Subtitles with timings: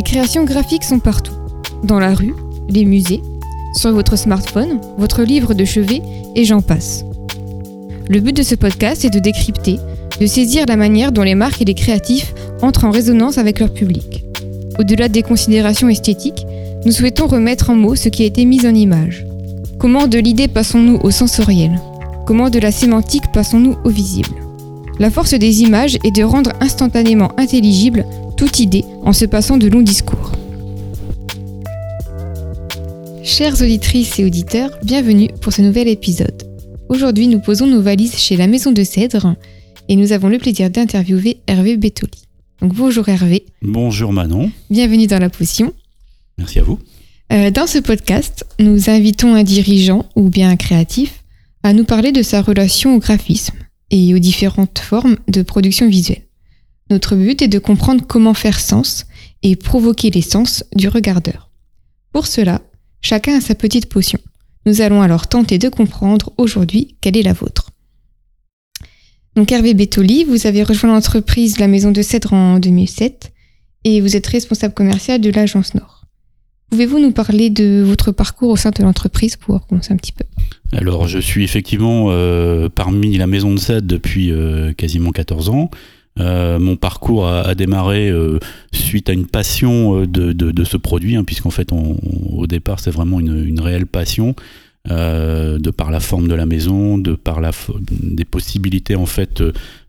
[0.00, 1.34] Les créations graphiques sont partout.
[1.84, 2.34] Dans la rue,
[2.70, 3.20] les musées,
[3.76, 6.00] sur votre smartphone, votre livre de chevet,
[6.34, 7.04] et j'en passe.
[8.08, 9.76] Le but de ce podcast est de décrypter,
[10.18, 12.32] de saisir la manière dont les marques et les créatifs
[12.62, 14.24] entrent en résonance avec leur public.
[14.78, 16.46] Au-delà des considérations esthétiques,
[16.86, 19.26] nous souhaitons remettre en mots ce qui a été mis en image.
[19.78, 21.78] Comment de l'idée passons-nous au sensoriel?
[22.26, 24.30] Comment de la sémantique passons-nous au visible?
[24.98, 28.06] La force des images est de rendre instantanément intelligible
[28.38, 30.32] toute idée en se passant de longs discours.
[33.22, 36.42] Chères auditrices et auditeurs, bienvenue pour ce nouvel épisode.
[36.88, 39.34] Aujourd'hui, nous posons nos valises chez la Maison de Cèdre
[39.88, 42.24] et nous avons le plaisir d'interviewer Hervé Bettoli.
[42.60, 43.46] Donc bonjour Hervé.
[43.62, 44.50] Bonjour Manon.
[44.68, 45.72] Bienvenue dans la potion.
[46.38, 46.78] Merci à vous.
[47.32, 51.22] Euh, dans ce podcast, nous invitons un dirigeant ou bien un créatif
[51.62, 53.56] à nous parler de sa relation au graphisme
[53.90, 56.22] et aux différentes formes de production visuelle.
[56.90, 59.06] Notre but est de comprendre comment faire sens
[59.42, 61.50] et provoquer les sens du regardeur.
[62.12, 62.62] Pour cela,
[63.00, 64.18] chacun a sa petite potion.
[64.66, 67.70] Nous allons alors tenter de comprendre aujourd'hui quelle est la vôtre.
[69.36, 73.32] Donc Hervé Bettoli, vous avez rejoint l'entreprise La Maison de Cèdre en 2007
[73.84, 76.04] et vous êtes responsable commercial de l'agence Nord.
[76.70, 80.24] Pouvez-vous nous parler de votre parcours au sein de l'entreprise pour commencer un petit peu?
[80.72, 85.70] Alors je suis effectivement euh, parmi La Maison de Cèdre depuis euh, quasiment 14 ans.
[86.18, 88.12] Euh, mon parcours a, démarré
[88.72, 93.60] suite à une passion de, ce produit, hein, puisqu'en fait, au départ, c'est vraiment une,
[93.60, 94.34] réelle passion.
[94.88, 97.50] Euh, de par la forme de la maison, de par la
[97.90, 99.42] des possibilités en fait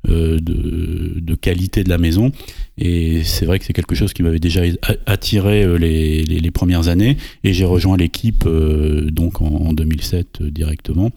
[0.10, 2.34] euh, de, qualité de la maison.
[2.78, 4.64] Et c'est vrai que c'est quelque chose qui m'avait déjà
[5.06, 7.16] attiré euh, les, premières années.
[7.46, 11.12] Et j'ai rejoint l'équipe donc en, 2007 directement.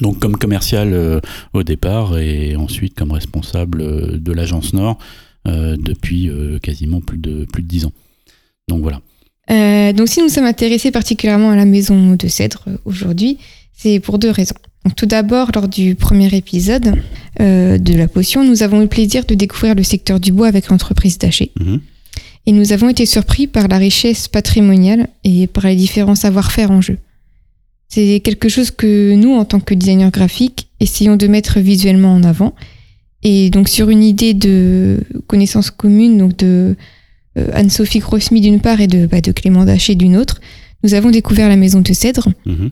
[0.00, 1.20] Donc comme commercial
[1.54, 4.98] au départ et ensuite comme responsable de l'agence Nord
[5.46, 6.30] depuis
[6.62, 7.92] quasiment plus de plus de 10 ans.
[8.68, 9.00] Donc voilà.
[9.50, 13.38] Euh, donc si nous sommes intéressés particulièrement à la maison de cèdre euh, aujourd'hui,
[13.72, 14.56] c'est pour deux raisons.
[14.96, 16.94] tout d'abord, lors du premier épisode
[17.40, 20.48] euh, de la potion, nous avons eu le plaisir de découvrir le secteur du bois
[20.48, 21.52] avec l'entreprise Daché.
[21.60, 21.80] Mhm.
[22.48, 26.80] Et nous avons été surpris par la richesse patrimoniale et par les différents savoir-faire en
[26.80, 26.98] jeu.
[27.96, 32.24] C'est quelque chose que nous, en tant que designers graphiques, essayons de mettre visuellement en
[32.24, 32.54] avant.
[33.22, 36.76] Et donc sur une idée de connaissance commune, donc de
[37.38, 40.42] euh, Anne-Sophie Grossmy d'une part et de, bah, de Clément Daché d'une autre,
[40.84, 42.70] nous avons découvert la maison de cèdre mhm.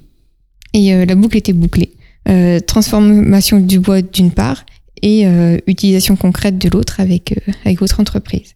[0.74, 1.92] et euh, la boucle était bouclée.
[2.28, 4.66] Euh, transformation du bois d'une part
[5.00, 5.24] et
[5.66, 7.34] utilisation concrète de l'autre avec,
[7.64, 8.54] avec votre entreprise.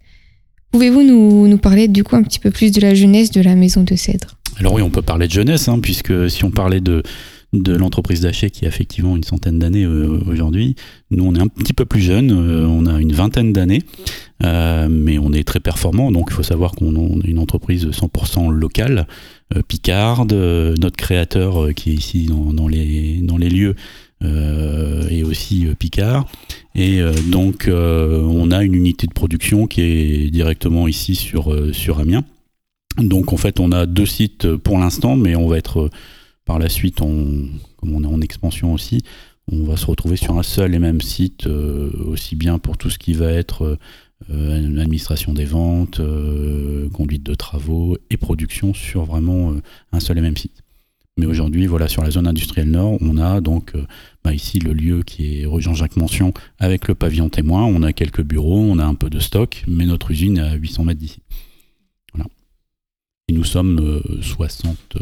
[0.71, 3.55] Pouvez-vous nous, nous, parler du coup un petit peu plus de la jeunesse de la
[3.55, 6.81] maison de cèdre Alors oui, on peut parler de jeunesse, hein, puisque si on parlait
[6.81, 7.03] de,
[7.53, 10.77] de l'entreprise d'achat qui a effectivement une centaine d'années euh, aujourd'hui.
[11.11, 13.83] Nous, on est un petit peu plus jeune, euh, on a une vingtaine d'années,
[14.45, 16.13] euh, mais on est très performant.
[16.13, 19.07] Donc, il faut savoir qu'on est une entreprise 100% locale,
[19.67, 20.33] Picarde.
[20.33, 23.77] notre créateur qui est ici dans, les, dans les lieux
[24.21, 26.27] est aussi Picard.
[26.75, 32.25] Et donc, on a une unité de production qui est directement ici sur, sur Amiens.
[32.99, 35.91] Donc, en fait, on a deux sites pour l'instant, mais on va être
[36.45, 39.03] par la suite, on, comme on est en expansion aussi,
[39.53, 42.91] on va se retrouver sur un seul et même site, euh, aussi bien pour tout
[42.91, 43.79] ce qui va être
[44.31, 49.55] euh, administration des ventes, euh, conduite de travaux et production sur vraiment
[49.93, 50.63] un seul et même site.
[51.17, 53.75] Mais aujourd'hui, voilà, sur la zone industrielle nord, on a donc
[54.23, 57.65] bah, ici le lieu qui est rue Jean-Jacques Mention avec le pavillon témoin.
[57.65, 60.55] On a quelques bureaux, on a un peu de stock, mais notre usine est à
[60.55, 61.19] 800 mètres d'ici.
[63.29, 64.97] Et nous sommes 60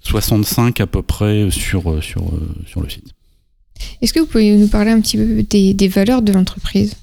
[0.00, 3.12] 65 à peu près sur, euh, sur, euh, sur le site.
[4.00, 6.94] Est-ce que vous pouvez nous parler un petit peu des, valeurs de l'entreprise?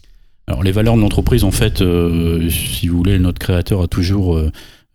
[0.47, 4.41] Alors les valeurs de l'entreprise, en fait, euh, si vous voulez, notre créateur a toujours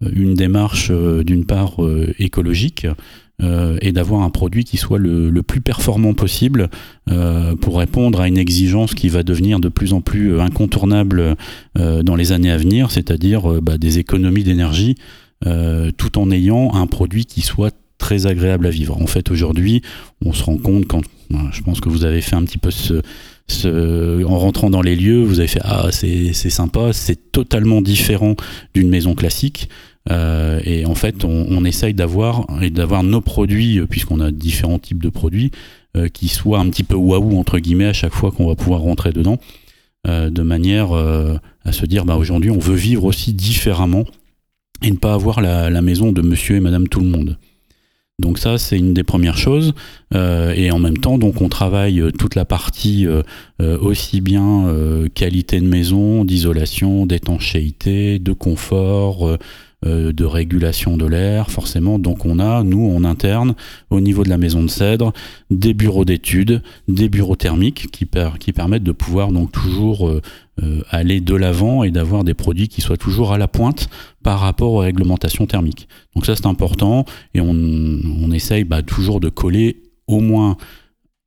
[0.00, 1.76] une démarche d'une part
[2.18, 2.86] écologique
[3.40, 6.70] et d'avoir un produit qui soit le, plus performant possible
[7.60, 11.36] pour répondre à une exigence qui va devenir de plus en plus incontournable
[11.74, 14.94] dans les années à venir, c'est-à-dire bah, des économies d'énergie.
[15.42, 19.00] tout en ayant un produit qui soit très agréable à vivre.
[19.00, 19.82] En fait, aujourd'hui,
[20.24, 21.02] on se rend compte quand,
[21.52, 23.00] je pense que vous avez fait un petit peu ce,
[23.46, 28.36] ce, en rentrant dans les lieux, vous avez fait ah c'est sympa, c'est totalement différent
[28.74, 29.68] d'une maison classique.
[30.10, 35.02] Euh, et en fait, on, essaye d'avoir d'avoir nos produits, euh, puisqu'on a différents types
[35.02, 35.50] de produits,
[35.96, 38.80] euh, qui soient un petit peu waouh entre guillemets à chaque fois qu'on va pouvoir
[38.80, 39.38] rentrer dedans,
[40.06, 44.04] de manière à se dire bah aujourd'hui on veut vivre aussi différemment
[44.82, 47.38] et ne pas avoir la, maison de Monsieur et Madame tout le monde.
[48.18, 49.72] Donc ça, c'est une des premières choses.
[50.14, 53.06] Et en même temps, donc on travaille toute la partie
[53.60, 54.68] aussi bien
[55.14, 59.38] qualité de maison, d'isolation, d'étanchéité, de confort,
[59.84, 61.98] de régulation de l'air, forcément.
[61.98, 63.54] Donc on a, nous, en interne,
[63.90, 65.12] au niveau de la maison de cèdre,
[65.50, 70.10] des bureaux d'études, des bureaux thermiques qui, permettent de pouvoir donc toujours
[70.90, 73.88] aller de l'avant et d'avoir des produits qui soient toujours à la pointe
[74.22, 75.88] par rapport aux réglementations thermiques.
[76.14, 77.04] Donc ça c'est important
[77.34, 80.56] et on, essaye bah, toujours de coller au moins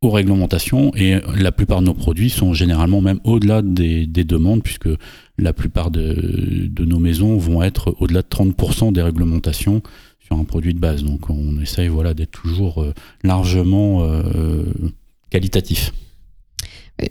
[0.01, 4.89] aux réglementations et la plupart de nos produits sont généralement même au-delà des, demandes puisque
[5.37, 9.81] la plupart de, de nos maisons vont être au-delà de 30% des réglementations
[10.25, 11.03] sur un produit de base.
[11.03, 12.93] Donc on essaye voilà, d'être toujours euh,
[13.23, 14.63] largement euh,
[15.29, 15.93] qualitatif.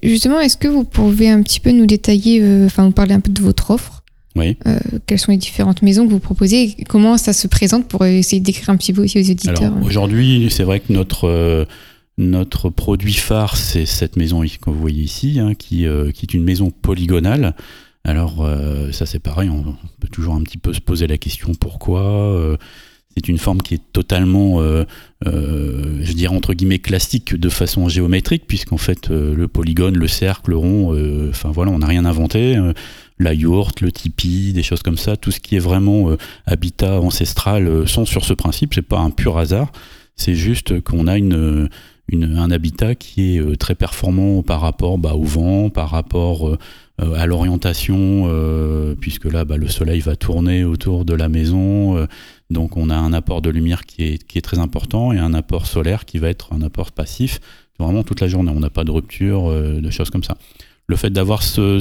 [0.03, 3.21] Justement, est-ce que vous pouvez un petit peu nous détailler, euh, enfin, nous parler un
[3.21, 4.03] peu de votre offre?
[4.37, 4.57] Oui.
[4.67, 8.41] Euh, quelles sont les différentes maisons que vous proposez Comment ça se présente pour essayer
[8.41, 11.65] d'écrire un petit peu aussi aux éditeurs Aujourd'hui, c'est vrai que notre, euh,
[12.19, 16.35] notre produit phare, c'est cette maison que vous voyez ici, hein, qui, euh, qui, est
[16.35, 17.55] une maison polygonale.
[18.07, 18.49] Alors,
[18.93, 22.57] ça c'est pareil, on peut toujours un petit peu se poser la question pourquoi
[23.17, 24.61] c'est une forme qui est totalement,
[25.25, 30.57] je dirais entre guillemets, classique de façon géométrique, puisqu'en fait, le polygone, le cercle, le
[30.57, 32.57] rond, enfin voilà, on n'a rien inventé
[33.19, 36.17] la yourte, le tipi, des choses comme ça, tout ce qui est vraiment euh,
[36.47, 38.75] habitat ancestral euh, sont sur ce principe.
[38.75, 39.73] C'est pas un pur hasard.
[40.17, 45.25] C'est juste qu'on a un habitat qui est euh, très performant par rapport bah, au
[45.25, 46.57] vent, par rapport
[46.99, 48.29] à l'orientation,
[49.01, 52.07] puisque là, bah, le soleil va tourner autour de la maison.
[52.51, 56.05] donc, on a un apport de lumière qui est, très important et un apport solaire
[56.05, 57.41] qui va être un apport passif
[57.79, 58.53] vraiment toute la journée.
[58.55, 60.37] On n'a pas de rupture, de choses comme ça
[60.87, 61.81] le fait d'avoir ce,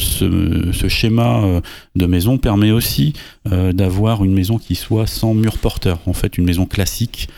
[0.88, 1.62] schéma euh,
[1.96, 3.14] de maison permet aussi
[3.52, 6.00] euh, d'avoir une maison qui soit sans mur porteur.
[6.06, 7.30] En fait, une maison classique,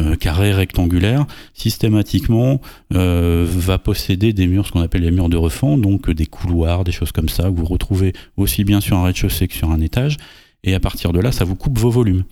[0.00, 2.60] euh, carré rectangulaire, systématiquement
[2.90, 6.92] va posséder des murs, ce qu'on appelle les murs de refend, donc des couloirs, des
[6.92, 10.16] choses comme ça, que vous retrouvez aussi bien sur un rez-de-chaussée que sur un étage.
[10.64, 12.24] Et à partir de là, ça vous coupe vos volumes.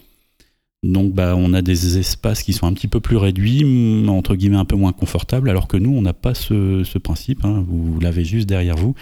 [0.83, 4.57] Donc bah, on a des espaces qui sont un petit peu plus réduits, entre guillemets
[4.57, 7.45] un peu moins confortables, alors que nous, on n'a pas ce, principe.
[7.45, 7.65] Hein.
[7.69, 8.95] Vous, l'avez juste derrière vous.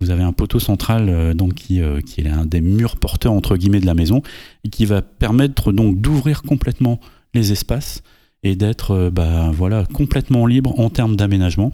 [0.00, 3.32] Vous avez un poteau central euh, donc qui, euh, qui, est un des murs porteurs
[3.32, 4.20] entre guillemets de la maison
[4.62, 7.00] et qui va permettre donc d'ouvrir complètement
[7.36, 8.02] les espaces
[8.42, 11.72] et d'être euh, bah, voilà, complètement libre en termes d'aménagement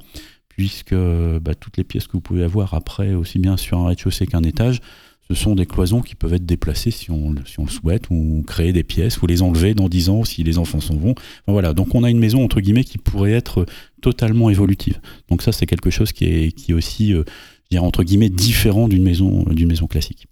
[0.48, 4.26] puisque bah, toutes les pièces que vous pouvez avoir après, aussi bien sur un rez-de-chaussée
[4.26, 4.80] qu'un étage,
[5.28, 8.44] ce sont des cloisons qui peuvent être déplacées si on, si on le souhaite, ou
[8.46, 11.14] créer des pièces, ou les enlever dans 10 ans si les enfants s'en vont.
[11.46, 13.64] voilà, donc on a une maison entre guillemets qui pourrait être
[14.02, 15.00] totalement évolutive.
[15.30, 17.24] Donc ça, c'est quelque chose qui est, qui aussi, euh,
[17.70, 20.26] je entre guillemets, différent d'une maison, d'une maison classique.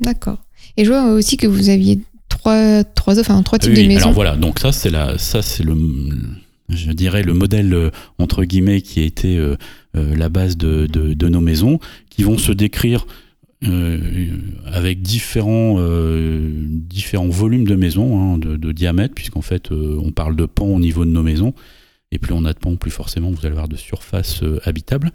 [0.00, 0.38] D'accord.
[0.76, 2.00] Et je vois aussi que vous aviez
[2.42, 4.00] trois, trois, enfin, trois types de maisons.
[4.00, 5.76] Alors voilà, donc ça, c'est la, ça, c'est le,
[6.68, 9.56] je dirais, le modèle, euh, entre guillemets, qui a été euh,
[9.94, 11.78] la base de, de, de, nos maisons,
[12.10, 13.06] qui vont se décrire
[13.64, 14.36] euh,
[14.66, 20.34] avec différents, euh, différents volumes de maisons, hein, de, diamètre, puisqu'en fait, euh, on parle
[20.34, 21.54] de pans au niveau de nos maisons.
[22.10, 25.12] Et plus on a de pans, plus forcément vous allez avoir de surface habitable.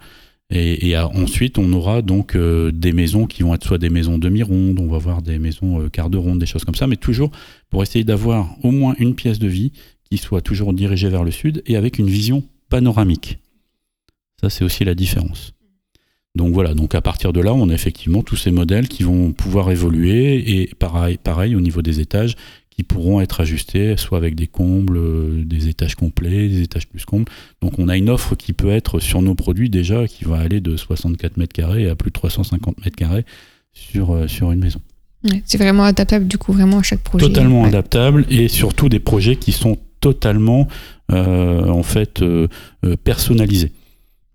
[0.50, 4.86] Et, ensuite, on aura donc des maisons qui vont être soit des maisons demi-rondes, on
[4.86, 7.30] va avoir des maisons quart de ronde, des choses comme ça, mais toujours
[7.68, 9.72] pour essayer d'avoir au moins une pièce de vie
[10.04, 13.38] qui soit toujours dirigée vers le sud et avec une vision panoramique.
[14.40, 15.52] Ça, c'est aussi la différence.
[16.34, 19.32] Donc voilà, donc à partir de là, on a effectivement tous ces modèles qui vont
[19.32, 22.36] pouvoir évoluer et pareil, pareil au niveau des étages
[22.78, 27.04] qui pourront être ajustés soit avec des combles, euh, des étages complets, des étages plus
[27.04, 27.24] combles.
[27.60, 30.60] Donc on a une offre qui peut être sur nos produits déjà qui va aller
[30.60, 33.24] de 64 mètres carrés à plus de 350 mètres carrés
[33.72, 34.80] sur, euh, sur une maison.
[35.44, 37.26] c'est vraiment adaptable du coup vraiment à chaque projet.
[37.26, 40.68] Totalement adaptable et surtout des projets qui sont totalement
[41.10, 42.22] euh, en fait
[43.02, 43.72] personnalisés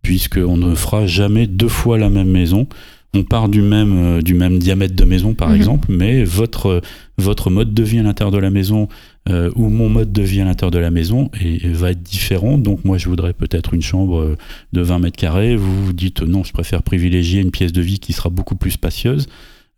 [0.01, 2.67] puisqu'on ne fera jamais deux fois la même maison.
[3.15, 5.55] On part du même, euh, du même diamètre de maison, par mhm.
[5.55, 6.81] exemple, mais votre,
[7.17, 8.87] votre mode de vie à l'intérieur de la maison
[9.29, 11.29] euh, ou mon mode de vie à l'intérieur de la maison
[11.63, 12.57] va être différent.
[12.57, 14.37] Donc moi, je voudrais peut-être une chambre euh,
[14.73, 15.55] de 20 mètres carrés.
[15.55, 18.71] Vous vous dites non, je préfère privilégier une pièce de vie qui sera beaucoup plus
[18.71, 19.27] spacieuse.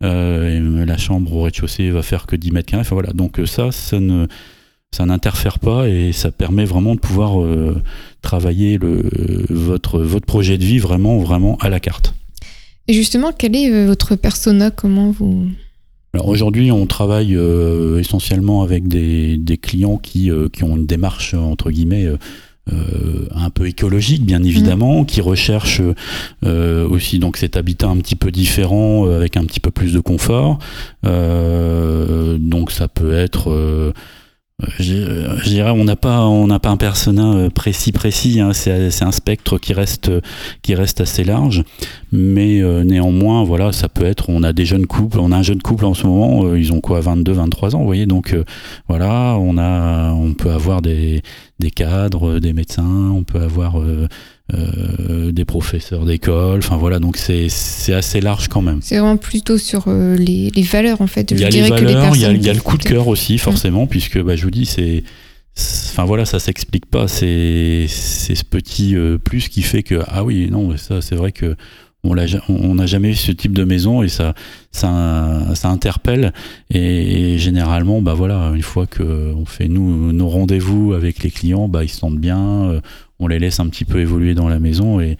[0.00, 2.82] la chambre au rez-de-chaussée va faire que 10 mètres carrés.
[2.82, 4.26] Enfin voilà, donc ça, ça ne
[4.96, 7.82] ça n'interfère pas et ça permet vraiment de pouvoir euh,
[8.22, 9.02] travailler le,
[9.50, 12.14] votre, votre projet de vie vraiment, vraiment à la carte.
[12.88, 14.70] Et justement, quel est euh, votre persona?
[14.70, 15.48] Comment vous...
[16.14, 21.34] Alors aujourd'hui, on travaille euh, essentiellement avec des, des clients qui, qui, ont une démarche,
[21.34, 22.08] entre guillemets,
[22.68, 25.06] un peu écologique, bien évidemment, mmh.
[25.06, 25.82] qui recherchent
[26.42, 30.58] aussi donc cet habitat un petit peu différent, avec un petit peu plus de confort.
[31.04, 33.92] donc ça peut être
[34.78, 38.54] je, dirais on n'a pas on n'a pas un persona précis précis hein.
[38.54, 40.10] c'est un spectre qui reste
[40.62, 41.62] qui reste assez large
[42.10, 45.60] mais néanmoins voilà ça peut être on a des jeunes couples on a un jeune
[45.60, 48.34] couple en ce moment ils ont quoi 22 23 ans vous voyez donc
[48.88, 51.20] voilà on a on peut avoir des
[51.58, 53.76] des cadres des médecins on peut avoir
[54.54, 56.58] euh, des professeurs d'école.
[56.58, 57.48] Enfin voilà, donc c'est
[57.92, 58.78] assez large quand même.
[58.80, 61.32] C'est vraiment plutôt sur euh, les, les, valeurs en fait.
[61.32, 64.22] Il y a les valeurs, il y, a, le coup de cœur aussi forcément, puisque
[64.22, 65.02] bah, je vous dis c'est
[65.58, 67.08] Enfin voilà, ça s'explique pas.
[67.08, 71.56] C'est ce petit euh, plus qui fait que ah oui non ça c'est vrai que
[72.04, 74.34] on n'a jamais eu ce type de maison et ça,
[74.70, 76.32] ça, ça interpelle.
[76.70, 81.66] Et, généralement, bah voilà, une fois que on fait nous nos rendez-vous avec les clients,
[81.66, 82.80] bah ils se sentent bien
[83.18, 85.16] on les laisse un petit peu évoluer dans la maison et,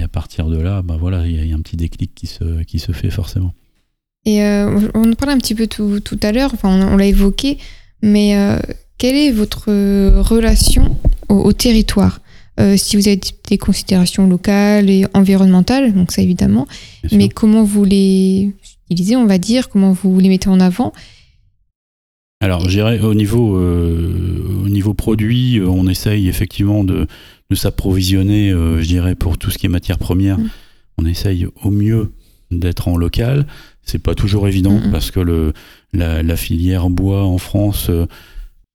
[0.00, 2.78] à partir de là, bah voilà, il y, a un petit déclic qui se, qui
[2.78, 3.52] se fait forcément.
[4.24, 7.06] Et euh, on en parlait un petit peu tout, tout à l'heure, enfin on, l'a
[7.06, 7.58] évoqué,
[8.00, 8.58] mais euh,
[8.98, 9.66] quelle est votre
[10.20, 10.96] relation
[11.28, 12.20] au, territoire?
[12.60, 13.18] Euh, Si vous avez
[13.48, 16.68] des considérations locales et environnementales, donc ça évidemment,
[17.10, 18.52] mais comment vous les
[18.90, 20.92] utilisez, on va dire, comment vous les mettez en avant?
[22.40, 27.06] Alors, je dirais au niveau, au niveau produit, on essaye effectivement de,
[27.50, 30.38] de s'approvisionner, euh, je dirais, pour tout ce qui est matière première.
[30.38, 30.50] Mm.
[30.98, 32.12] On essaye au mieux
[32.50, 33.46] d'être en local.
[33.82, 35.52] C'est pas toujours évident parce que le,
[35.92, 38.06] la, filière bois en France euh,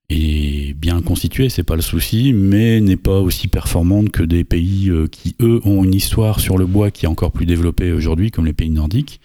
[0.10, 4.90] est bien constituée, c'est pas le souci, mais n'est pas aussi performante que des pays
[4.90, 8.32] euh, qui, eux, ont une histoire sur le bois qui est encore plus développée aujourd'hui,
[8.32, 9.22] comme les pays nordiques,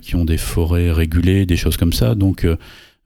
[0.00, 2.46] qui ont des forêts régulées, des choses comme ça, donc,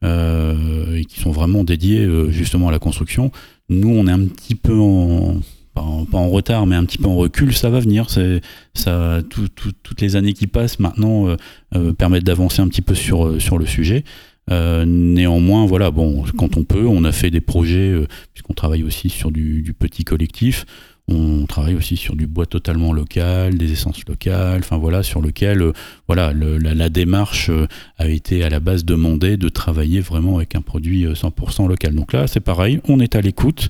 [0.03, 3.31] et qui sont vraiment dédiés justement à la construction.
[3.69, 5.37] Nous, on est un petit peu en,
[6.05, 7.53] pas en, retard, mais un petit peu en recul.
[7.53, 8.07] Ça va venir.
[8.09, 9.21] Ça.
[9.29, 11.37] toutes les années qui passent maintenant euh,
[11.75, 14.03] euh, permettent d'avancer un petit peu sur euh, sur le sujet.
[14.49, 17.93] Néanmoins, voilà, bon, quand on peut, on a fait des projets,
[18.33, 20.65] puisqu'on travaille aussi sur du, petit collectif,
[21.09, 25.71] on travaille aussi sur du bois totalement local, des essences locales, enfin voilà, sur lequel,
[26.07, 27.49] voilà, la, la, démarche
[27.97, 31.95] a été à la base demandée de travailler vraiment avec un produit 100% local.
[31.95, 33.69] Donc là, c'est pareil, on est à l'écoute.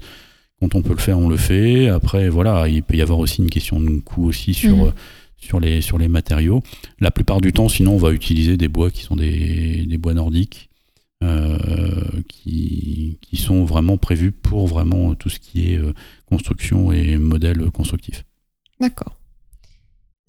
[0.59, 1.87] Quand on peut le faire, on le fait.
[1.87, 4.93] Après, voilà, il peut y avoir aussi une question de coût aussi sur, mhm.
[5.37, 6.61] Sur, les, sur les matériaux.
[6.99, 10.13] La plupart du temps, sinon, on va utiliser des bois qui sont des, des bois
[10.13, 10.69] nordiques,
[11.23, 11.57] euh,
[12.27, 15.93] qui, qui, sont vraiment prévus pour vraiment tout ce qui est euh,
[16.27, 18.23] construction et modèle constructif.
[18.79, 19.15] D'accord.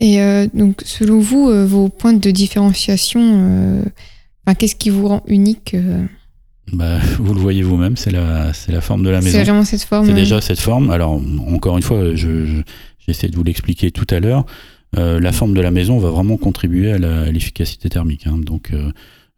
[0.01, 3.85] Et euh, donc, selon vous, vos points de différenciation,
[4.59, 5.77] qu'est-ce qui vous rend unique
[6.73, 9.39] bah, vous le voyez vous-même, c'est la, c'est la forme de la maison.
[9.39, 10.07] C'est vraiment cette forme.
[10.07, 10.91] C'est déjà cette forme.
[10.91, 12.63] Alors, encore une fois, je,
[12.99, 14.45] j'essaie de vous l'expliquer tout à l'heure.
[14.97, 18.27] Euh, la forme de la maison va vraiment contribuer à, l'efficacité thermique.
[18.27, 18.39] Hein.
[18.39, 18.91] Donc, euh,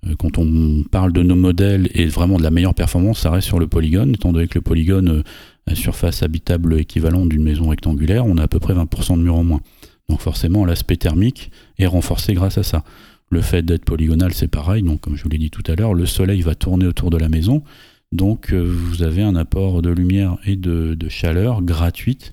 [0.07, 3.49] euh, quand on parle de nos modèles et vraiment de la meilleure performance, ça reste
[3.49, 5.25] sur le polygone, étant donné que le polygone
[5.67, 9.37] a surface habitable équivalente d'une maison rectangulaire, on a à peu près 20% de murs
[9.37, 9.61] en moins.
[10.09, 12.85] Donc forcément, l'aspect thermique est renforcé grâce à ça.
[13.31, 14.83] Le fait d'être polygonal, c'est pareil.
[14.83, 17.17] Donc, comme je vous l'ai dit tout à l'heure, le soleil va tourner autour de
[17.17, 17.63] la maison.
[18.11, 22.33] Donc, vous avez un apport de lumière et de, chaleur gratuite,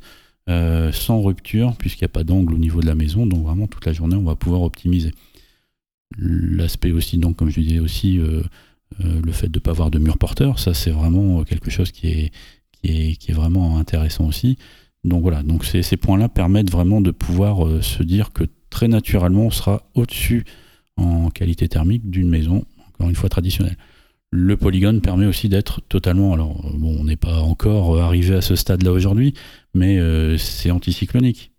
[0.50, 3.26] euh, sans rupture, puisqu'il n'y a pas d'angle au niveau de la maison.
[3.26, 5.12] Donc, vraiment, toute la journée, on va pouvoir optimiser.
[6.18, 8.42] L'aspect aussi, donc, comme je disais aussi, euh,
[9.00, 12.08] le fait de ne pas avoir de mur porteur, ça, c'est vraiment quelque chose qui
[12.08, 12.32] est,
[12.82, 14.58] qui est, vraiment intéressant aussi.
[15.04, 19.48] Donc voilà, donc ces, ces points-là permettent vraiment de pouvoir se dire que très naturellement,
[19.48, 20.46] on sera au-dessus
[20.98, 23.78] en qualité thermique d'une maison, encore une fois traditionnelle.
[24.32, 28.56] Le polygone permet aussi d'être totalement, alors bon, on n'est pas encore arrivé à ce
[28.56, 29.34] stade-là aujourd'hui,
[29.74, 31.52] mais euh, c'est anticyclonique.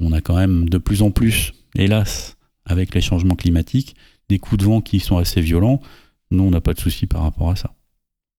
[0.00, 3.94] On a quand même de plus en plus, hélas, avec les changements climatiques,
[4.28, 5.80] des coups de vent qui sont assez violents.
[6.30, 7.74] Nous, on n'a pas de souci par rapport à ça.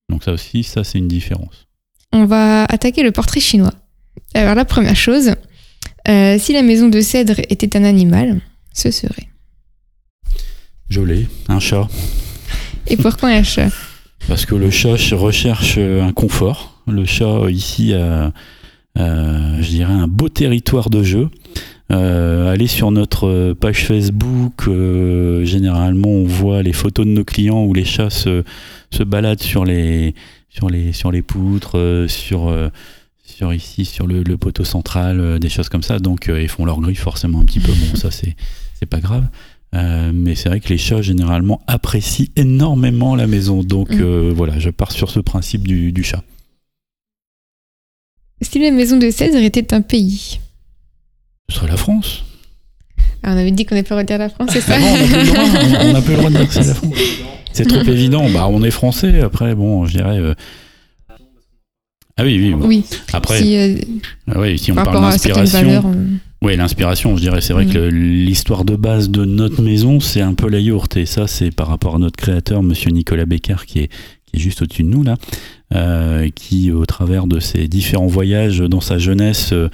[0.09, 1.67] Donc ça aussi, ça c'est une différence.
[2.11, 3.73] On va attaquer le portrait chinois.
[4.33, 5.33] Alors la première chose,
[6.07, 8.41] euh, si la maison de cèdre était un animal,
[8.73, 9.27] ce serait?
[10.89, 11.87] L'ai, un chat.
[12.87, 13.69] Et pourquoi un chat?
[14.27, 16.81] Parce que le chat recherche un confort.
[16.87, 18.31] Le chat ici a,
[18.95, 21.29] je dirais, un beau territoire de jeu.
[21.91, 27.65] Euh, allez sur notre page Facebook, euh, généralement on voit les photos de nos clients
[27.65, 28.43] où les chats se,
[28.89, 30.15] se baladent sur les,
[30.49, 32.55] sur les, sur les poutres, euh, sur,
[33.23, 35.99] sur ici, sur le, poteau central, des choses comme ça.
[35.99, 37.71] Donc ils font leur griffe forcément un petit peu.
[37.71, 38.35] Bon, ça c'est
[38.89, 39.25] pas grave.
[39.73, 43.63] Euh, mais c'est vrai que les chats généralement apprécient énormément la maison.
[43.63, 44.01] Donc mm.
[44.01, 46.23] euh, voilà, je pars sur ce principe du, chat.
[48.41, 50.39] Si la maison de Cèdre était un pays
[51.49, 52.23] Ce serait la France.
[53.23, 54.75] Ah, on avait dit qu'on n'avait pas le droit de dire la France, c'est ça
[54.77, 56.93] ah On n'a plus le droit de dire que c'est la France.
[57.53, 58.29] c'est trop évident.
[58.29, 59.21] Bah, on est français.
[59.21, 60.19] Après, bon, je dirais.
[60.19, 60.33] euh,
[62.17, 62.53] Ah oui, oui.
[62.53, 62.67] bon.
[62.67, 62.83] Oui.
[63.13, 63.77] Après, Si, euh,
[64.29, 65.83] ah oui, si on par parle d'inspiration.
[66.43, 67.71] Oui, l'inspiration, je dirais, c'est vrai Mm.
[67.71, 67.89] que le-
[68.25, 70.97] l'histoire de base de notre maison, c'est un peu la yourte.
[70.97, 73.87] Et ça, c'est par rapport à notre créateur, monsieur Nicolas Becker, qui est,
[74.25, 75.15] qui est juste au-dessus de nous, là,
[75.73, 79.69] euh, qui, au travers de ses différents voyages dans sa jeunesse, euh,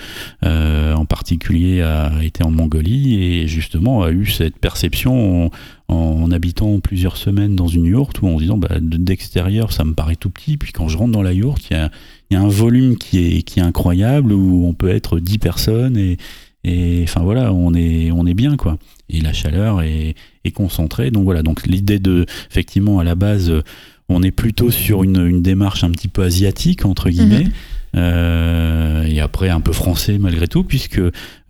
[0.45, 5.51] euh, en particulier, a été en Mongolie et justement a eu cette perception en,
[5.95, 9.85] en habitant plusieurs semaines dans une yourte où en se disant, bah, de- d'extérieur, ça
[9.85, 10.55] me paraît tout petit.
[10.57, 11.89] Puis quand je rentre dans la yourte, il y a,
[12.29, 15.97] y a un volume qui est, qui est incroyable où on peut être 10 personnes
[15.97, 16.17] et,
[16.63, 18.77] et enfin voilà, on est, on est bien quoi.
[19.09, 21.09] Et la chaleur est, est concentrée.
[21.11, 23.61] Donc voilà, donc l'idée de, effectivement, à la base, euh,
[24.09, 27.47] on est plutôt sur une, une démarche un petit peu asiatique, entre guillemets.
[27.95, 31.01] Euh, et après un peu français malgré tout puisque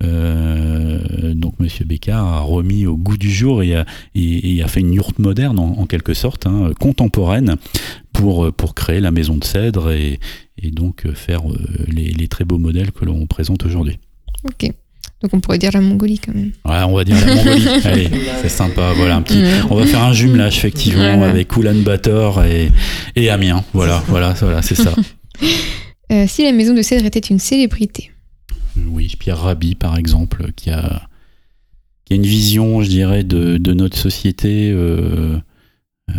[0.03, 3.85] euh, donc Monsieur Bécard a remis au goût du jour et a,
[4.15, 7.55] et- et a fait une yourte moderne en, en quelque sorte hein, contemporaine
[8.13, 10.19] pour pour créer la maison de cèdre et,
[10.61, 13.97] et donc euh, faire euh, les, les très beaux modèles que l'on présente aujourd'hui.
[14.45, 14.71] Ok.
[15.21, 16.51] Donc on pourrait dire la Mongolie quand même.
[16.65, 17.67] Ouais, on va dire la Mongolie.
[17.83, 18.09] Allez,
[18.41, 18.93] c'est sympa.
[18.95, 19.41] Voilà un petit.
[19.69, 21.29] On va faire un jumelage effectivement Voilà.
[21.31, 22.71] avec Oulan-Bator et,
[23.17, 23.63] et Amiens.
[23.73, 24.93] Voilà, voilà, voilà, c'est ça.
[26.11, 28.09] Euh, si la maison de cèdre était une célébrité.
[28.87, 31.03] Oui, Pierre Rabhi par exemple, qui a
[32.05, 35.37] qui a une vision, je dirais, de, de notre société euh,
[36.09, 36.13] euh,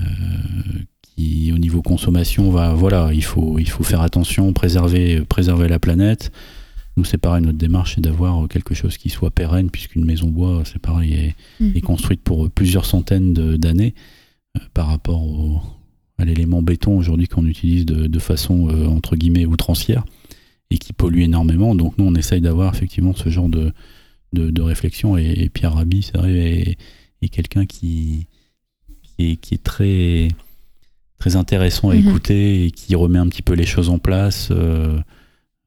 [1.17, 5.81] qui, au niveau consommation, va voilà, il faut il faut faire attention, préserver préserver la
[5.81, 6.31] planète.
[7.01, 10.65] Nous, c'est pareil, notre démarche, c'est d'avoir quelque chose qui soit pérenne, puisqu'une maison bois,
[10.67, 11.73] c'est pareil, est, Mhm.
[11.75, 13.95] est construite pour plusieurs centaines d'années
[14.59, 15.63] euh, par rapport au-
[16.19, 20.05] à l'élément béton aujourd'hui qu'on utilise de, de façon euh, entre guillemets outrancière
[20.71, 21.75] et qui pollue énormément.
[21.75, 23.73] Donc nous, on essaye d'avoir effectivement ce genre de,
[24.35, 25.17] de, de réflexion.
[25.17, 26.79] Et, et Pierre Rabhi, c'est vrai, est,
[27.23, 28.27] est quelqu'un qui,
[29.03, 30.29] qui, est, qui est très,
[31.19, 32.09] très intéressant à Mhm.
[32.09, 34.49] écouter et qui remet un petit peu les choses en place.
[34.51, 34.99] euh,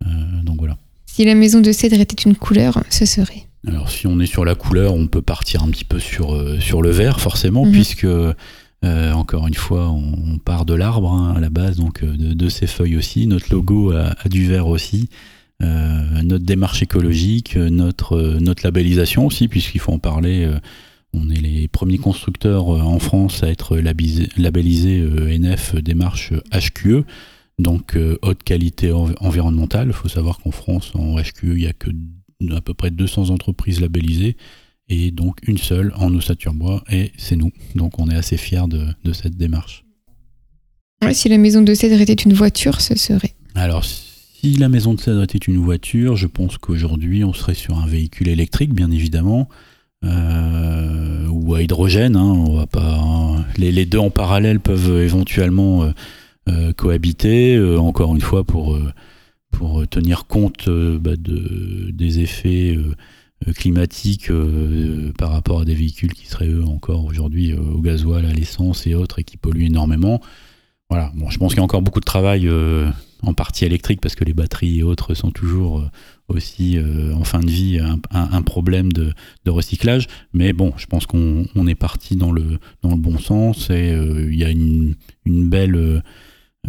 [0.05, 0.77] euh, donc voilà.
[1.15, 3.43] Si la maison de cèdre était une couleur, ce serait.
[3.67, 6.59] Alors si on est sur la couleur, on peut partir un petit peu sur, euh,
[6.59, 7.71] sur le vert forcément, Mhm.
[7.71, 8.33] puisque euh,
[9.13, 12.33] encore une fois, on, on part de l'arbre hein, à la base, donc euh, de,
[12.33, 13.27] de ses feuilles aussi.
[13.27, 15.07] Notre logo a, a du vert aussi.
[15.61, 20.43] Euh, notre démarche écologique, notre, notre labellisation aussi, puisqu'il faut en parler.
[20.45, 20.57] euh,
[21.13, 25.07] on est les premiers constructeurs en France à être labellisés
[25.39, 27.03] NF démarche HQE,
[27.59, 29.87] donc euh, haute qualité env- environnementale.
[29.87, 31.89] Il faut savoir qu'en France, en HQE, il n'y a que
[32.51, 34.35] à peu près 200 entreprises labellisées
[34.89, 37.51] et donc une seule en ossature bois et c'est nous.
[37.75, 39.85] Donc on est assez fiers de, de cette démarche.
[41.03, 43.33] Ouais, si la maison de cèdre était une voiture, ce serait.
[43.55, 47.77] Alors si la maison de cèdre était une voiture, je pense qu'aujourd'hui on serait sur
[47.77, 49.47] un véhicule électrique bien évidemment
[50.03, 52.15] euh, ou à hydrogène.
[52.15, 53.45] hein, on va pas hein.
[53.57, 55.91] les, les deux en parallèle peuvent éventuellement euh, euh,
[56.75, 57.55] cohabiter.
[57.55, 58.91] euh, encore une fois pour euh,
[59.51, 62.95] pour tenir compte euh, bah, de, des effets euh,
[63.47, 67.79] euh, climatiques euh, par rapport à des véhicules qui seraient eux encore aujourd'hui euh, au
[67.79, 70.21] gasoil, à l'essence et autres et qui polluent énormément.
[70.89, 72.89] Voilà, bon, je pense qu'il y a encore beaucoup de travail euh,
[73.23, 75.89] en partie électrique parce que les batteries et autres sont toujours euh,
[76.27, 77.79] aussi euh, en fin de vie
[78.11, 79.13] un, problème de,
[79.47, 80.07] recyclage.
[80.33, 83.91] Mais bon, je pense qu'on on est parti dans le, dans le bon sens et
[83.91, 86.01] euh, il y a une belle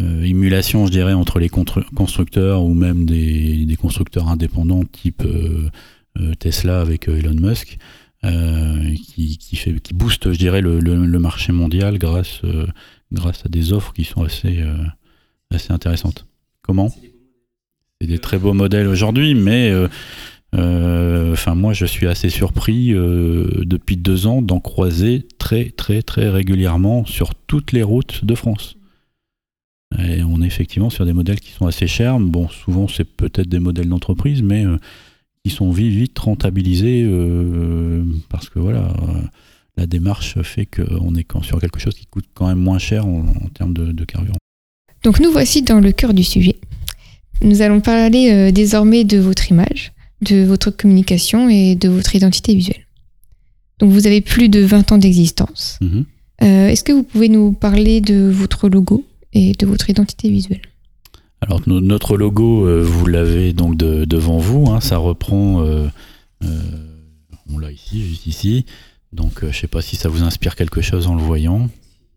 [0.01, 5.69] euh, émulation, je dirais, entre les constructeurs ou même des, des constructeurs indépendants type euh,
[6.19, 7.79] euh, Tesla avec euh, Elon Musk.
[8.25, 12.41] euh, qui, qui, fait, qui booste, je dirais, le, le- le marché mondial grâce,
[13.13, 14.75] grâce à des offres qui sont assez, euh,
[15.51, 16.27] assez intéressantes.
[16.63, 16.89] Comment?
[18.01, 19.71] C'est des très beaux modèles aujourd'hui, mais
[20.55, 26.29] enfin moi je suis assez surpris euh, depuis deux ans d'en croiser très très très
[26.31, 28.77] régulièrement sur toutes les routes de France.
[29.99, 32.19] Et on est effectivement sur des modèles qui sont assez chers.
[32.19, 34.77] Bon, souvent c'est peut-être des modèles d'entreprise, mais euh,
[35.45, 39.21] qui sont vite, vite rentabilisés euh, parce que voilà, euh,
[39.77, 43.21] la démarche fait qu'on est sur quelque chose qui coûte quand même moins cher en,
[43.21, 44.39] en termes de, de carburant.
[45.05, 46.57] Donc nous voici dans le cœur du sujet.
[47.43, 52.87] Nous allons parler désormais de votre image, de votre communication et de votre identité visuelle.
[53.81, 55.79] Donc vous avez plus de 20 ans d'existence.
[55.81, 56.05] Mhm.
[56.43, 59.05] Euh, Est-ce que vous pouvez nous parler de votre logo?
[59.35, 60.63] Et de votre identité visuelle
[61.41, 65.87] Alors no- notre logo, euh, vous l'avez donc de- devant vous, hein, ça reprend, euh,
[66.45, 66.49] euh,
[67.53, 68.65] on l'a ici, juste ici.
[69.13, 71.69] Donc je sais pas si ça vous inspire quelque chose en le voyant.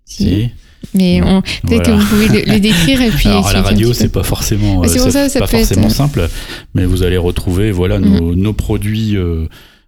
[0.06, 0.50] Si.
[0.94, 1.84] Mais on- peut-être Voilà.
[1.84, 4.82] que vous pouvez le, le décrire et puis Alors à la radio, c'est pas forcément,
[4.82, 6.30] Mais c'est pour ça, c'est ça pas peut forcément simple,
[6.76, 9.16] mais vous allez retrouver voilà nos, nos produits,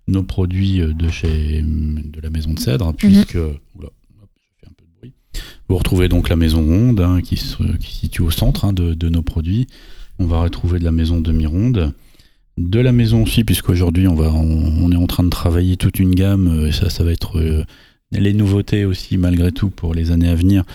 [0.08, 4.74] nos produits de chez de la maison de cèdre, puisque oula, hop, je fais un
[4.76, 5.14] peu de bruit.
[5.70, 8.94] Vous retrouvez donc la maison ronde hein, qui, se, qui situe au centre hein, de,
[8.96, 9.68] de nos produits.
[10.18, 11.94] On va retrouver de la maison demi-ronde.
[12.58, 16.00] De la maison aussi, puisqu'aujourd'hui on, va, on, on est en train de travailler toute
[16.00, 17.64] une gamme, euh, et ça, ça va être euh,
[18.12, 20.66] les nouveautés aussi, malgré tout, pour les années à venir,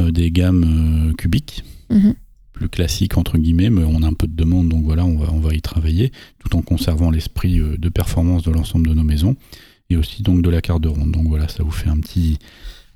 [0.00, 2.14] euh, des gammes euh, cubiques, Mhm.
[2.52, 5.32] plus classiques entre guillemets, mais on a un peu de demande, donc voilà, on va,
[5.32, 9.34] on va y travailler, tout en conservant l'esprit de performance de l'ensemble de nos maisons,
[9.90, 11.10] et aussi donc de la carte de ronde.
[11.12, 12.38] Donc voilà, ça vous fait un petit,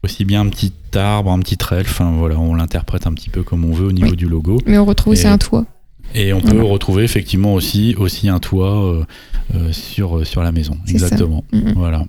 [0.06, 3.64] aussi bien un petit arbre, un petit enfin voilà, on l'interprète un petit peu comme
[3.64, 4.16] on veut au niveau Oui.
[4.16, 4.58] du logo.
[4.66, 5.66] Mais on retrouve aussi un toit.
[6.14, 9.04] Et on peut retrouver effectivement aussi, aussi un toit euh,
[9.54, 10.78] euh, sur, sur la maison.
[10.88, 11.44] Exactement.
[11.52, 11.74] Mhm.
[11.76, 12.06] Voilà.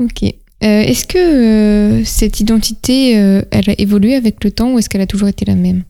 [0.00, 0.24] Ok.
[0.24, 0.32] Euh,
[0.62, 5.00] est-ce que euh, cette identité, euh, elle a évolué avec le temps ou est-ce qu'elle
[5.00, 5.82] a toujours été la même?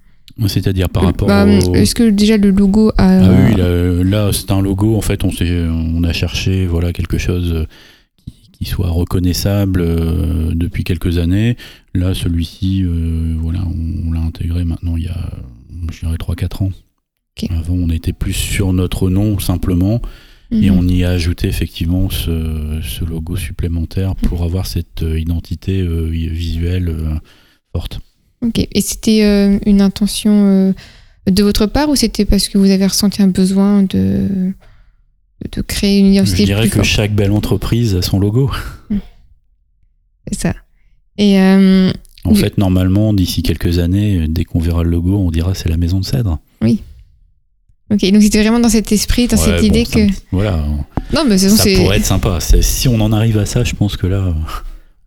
[0.49, 1.75] C'est-à-dire par Euh, rapport bah, au...
[1.75, 3.21] Est-ce que déjà le logo a...
[3.21, 4.97] Ah oui, là, là, c'est un logo.
[4.97, 7.66] En fait, on, on a cherché voilà, quelque chose euh,
[8.62, 11.57] qui, soit reconnaissable euh, depuis quelques années.
[11.94, 15.31] Là, celui-ci, euh, voilà, on, on l'a intégré maintenant il y a,
[15.90, 16.70] je dirais, 3-4 ans.
[17.51, 20.01] Avant, on était plus sur notre nom simplement.
[20.51, 20.79] Et Mhm.
[20.79, 26.94] on y a ajouté effectivement ce, ce logo supplémentaire pour avoir cette euh, identité visuelle
[27.75, 28.01] forte.
[28.42, 28.59] Ok.
[28.59, 30.75] Et c'était une intention
[31.31, 34.53] de votre part ou c'était parce que vous avez ressenti un besoin de,
[35.52, 38.50] de créer une Je identité dirais plus que forte chaque belle entreprise a son logo.
[40.30, 40.54] C'est ça.
[41.18, 41.90] Et euh,
[42.24, 42.36] En Oui.
[42.38, 45.98] fait, normalement, d'ici quelques années, dès qu'on verra le logo, on dira c'est la maison
[46.00, 46.38] de cèdre.
[46.62, 50.06] ok, donc c'était vraiment dans cet esprit, dans Ouais, cette bon, idée ça- que...
[50.30, 50.64] Voilà,
[51.12, 52.38] Non, mais façon, ça pourrait être sympa.
[52.40, 54.34] Si on en arrive à ça, je pense que là,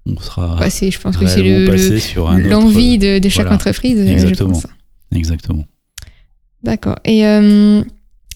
[0.05, 3.55] on sera je pense que c'est réellement le, le- l'envie de, de chaque voilà.
[3.55, 3.97] entreprise.
[4.05, 4.61] je Exactement.
[5.15, 5.65] Exactement.
[6.61, 6.97] D'accord.
[7.05, 7.81] Et euh,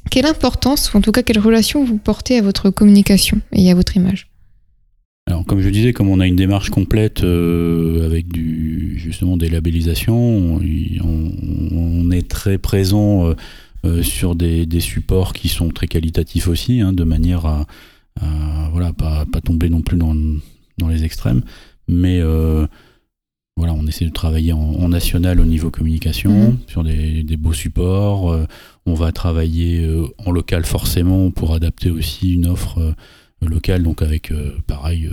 [0.09, 3.75] quelle importance, ou en tout cas quelle relation vous portez à votre communication et à
[3.75, 4.27] votre image
[5.27, 9.49] Alors, comme je disais, comme on a une démarche complète euh, avec du, justement des
[9.49, 10.59] labellisations,
[11.03, 13.35] on, est très présent euh,
[13.85, 17.67] euh, sur des, supports qui sont très qualitatifs aussi, hein, de manière à,
[18.19, 20.15] à, voilà, pas, pas tomber non plus dans,
[20.79, 21.43] dans les extrêmes.
[21.87, 22.19] Mais
[23.59, 26.57] voilà, on essaie de travailler en, en national au niveau communication, Mhm.
[26.67, 28.31] sur des, des beaux supports.
[28.31, 28.45] Euh,
[28.85, 32.79] on va travailler euh, en local forcément pour adapter aussi une offre.
[32.79, 32.93] euh,
[33.41, 34.33] local, donc avec
[34.67, 35.09] pareil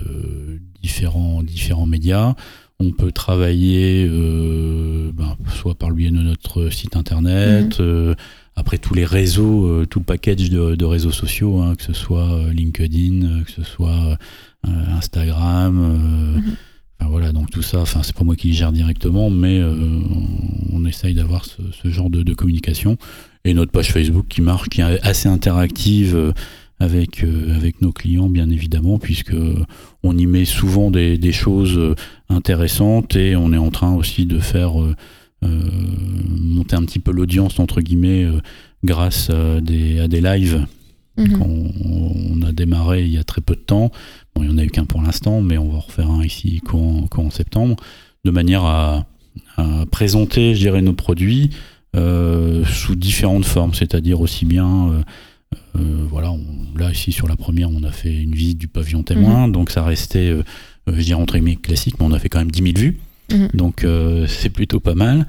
[0.82, 2.34] différents, différents médias.
[2.80, 8.14] On peut travailler ben, soit par le biais de notre site internet, euh,
[8.56, 12.40] après tous les réseaux, tout le package de, de réseaux sociaux, hein, que ce soit
[12.52, 14.18] LinkedIn, que ce soit
[14.98, 15.74] Instagram.
[16.36, 16.42] Mhm.
[17.00, 19.74] Enfin, voilà, donc tout ça, enfin, c'est pas moi qui gère directement, mais euh,
[20.72, 22.96] on essaye d'avoir ce, ce genre de, de communication.
[23.44, 26.14] Et notre page Facebook qui marche, qui est assez interactive.
[26.16, 26.32] euh,
[26.78, 29.34] avec, euh, avec nos clients, bien évidemment, puisque
[30.02, 31.94] on y met souvent des, des choses
[32.28, 34.94] intéressantes et on est en train aussi de faire euh,
[35.42, 35.48] euh,
[36.38, 38.26] monter un petit peu l'audience, entre guillemets,
[38.84, 40.66] grâce à des, à des lives
[41.18, 41.38] Mhm.
[41.38, 43.90] qu'on on a démarré il y a très peu de temps.
[44.36, 46.22] Bon, il n'y en a eu qu'un pour l'instant, mais on va en refaire un
[46.22, 47.76] ici courant, courant septembre,
[48.24, 49.06] de manière à,
[49.56, 51.50] à présenter, je dirais, nos produits
[51.96, 55.02] euh, sous différentes formes, c'est-à-dire aussi bien, euh,
[55.78, 59.02] euh, voilà, on- là ici sur la première, on a fait une visite du pavillon
[59.02, 60.34] témoin, donc ça restait,
[60.86, 62.98] je dirais entre guillemets classique, mais on a fait quand même 10 000 vues,
[63.32, 63.48] Mhm.
[63.54, 63.86] donc
[64.28, 65.26] c'est plutôt pas mal.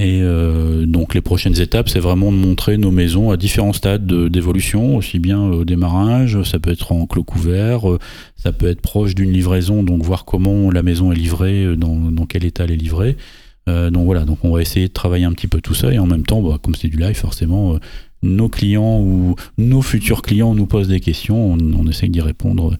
[0.00, 4.06] Et euh, donc les prochaines étapes, c'est vraiment de montrer nos maisons à différents stades
[4.06, 7.98] de- d'évolution, aussi bien au démarrage, ça peut être en clos couvert, euh,
[8.34, 12.24] ça peut être proche d'une livraison, donc voir comment la maison est livrée, euh, dans,
[12.24, 13.18] quel état elle est livrée.
[13.66, 16.06] Donc voilà, donc on va essayer de travailler un petit peu tout ça et en
[16.06, 17.78] même temps, bah, comme c'est du live, forcément,
[18.20, 22.76] nos clients ou nos futurs clients nous posent des questions, on, essaye d'y répondre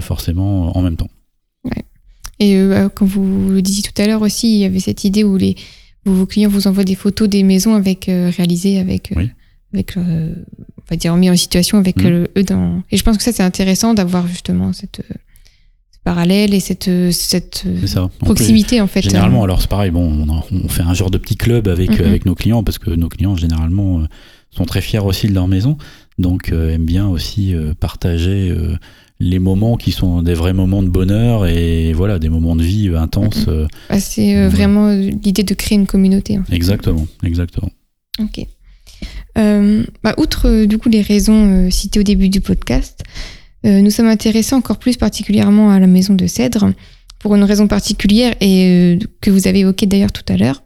[0.00, 1.10] forcément en même temps.
[2.40, 5.24] Et euh, comme vous le disiez tout à l'heure aussi, il y avait cette idée
[5.24, 5.56] où les,
[6.12, 9.30] vos clients vous envoient des photos des maisons avec euh, réalisées avec, euh, Oui.
[9.72, 10.34] avec euh,
[10.78, 12.82] on va dire mis en situation avec euh, eux dans.
[12.90, 15.33] Et je pense que ça c'est intéressant d'avoir justement cette euh, ce
[16.04, 17.78] parallèle et cette euh, cette euh.
[18.02, 19.02] En plus, proximité en fait.
[19.02, 21.66] Généralement, euh, alors c'est pareil, bon, on, a- on fait un genre de petit club
[21.68, 22.06] avec, Mhm.
[22.06, 24.02] avec nos clients parce que nos clients généralement
[24.50, 25.76] sont très fiers aussi de leur maison,
[26.18, 28.76] donc euh, aiment bien aussi euh, partager euh,
[29.18, 32.90] les moments qui sont des vrais moments de bonheur et voilà des moments de vie
[32.96, 33.46] intenses.
[33.48, 36.38] euh, bah, c'est vraiment l'idée de créer une communauté.
[36.38, 36.54] en fait.
[36.54, 37.70] exactement, exactement.
[38.20, 38.46] Ok.
[39.36, 43.02] Bah, outre du coup les raisons citées au début du podcast,
[43.64, 46.72] nous sommes intéressés encore plus particulièrement à la maison de Cèdre
[47.18, 50.62] pour une raison particulière et euh, que vous avez évoquée d'ailleurs tout à l'heure.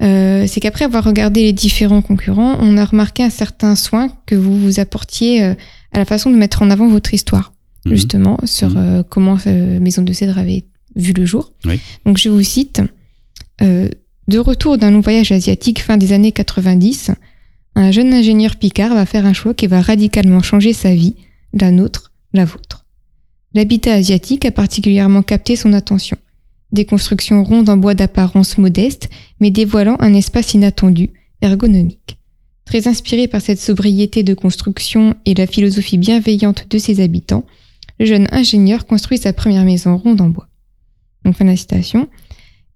[0.00, 4.36] Euh, c'est qu'après avoir regardé les différents concurrents, on a remarqué un certain soin que
[4.36, 5.54] vous vous apportiez euh,
[5.92, 7.52] à la façon de mettre en avant votre histoire,
[7.84, 7.92] Mhm.
[7.94, 8.76] justement, sur Mhm.
[8.78, 11.52] euh, comment euh, Maison de Cèdre avait vu le jour.
[11.64, 11.80] Oui.
[12.06, 12.80] Donc je vous cite
[13.62, 13.88] euh,
[14.28, 17.10] De retour d'un long voyage asiatique fin des années 90,
[17.74, 21.16] un jeune ingénieur Picard va faire un choix qui va radicalement changer sa vie,
[21.54, 22.84] la nôtre, la vôtre.
[23.54, 26.16] L'habitat asiatique a particulièrement capté son attention.
[26.70, 29.08] Des constructions rondes en bois d'apparence modeste,
[29.40, 31.10] mais dévoilant un espace inattendu,
[31.40, 32.18] ergonomique.
[32.66, 37.46] Très inspiré par cette sobriété de construction et la philosophie bienveillante de ses habitants,
[37.98, 40.48] le jeune ingénieur construit sa première maison ronde en bois.
[41.24, 42.08] Donc, fin de la citation.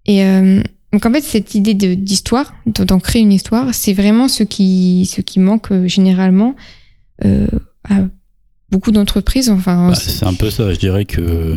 [0.07, 0.63] Et euh,
[0.93, 5.07] donc, en fait, cette idée d'histoire, de- d'en créer une histoire, c'est vraiment ce qui,
[5.07, 6.57] ce qui manque euh, généralement
[7.27, 7.47] euh,
[7.85, 8.01] à
[8.73, 9.51] beaucoup d'entreprises.
[9.51, 11.55] Enfin, Bah, c'est- un peu ça, je dirais que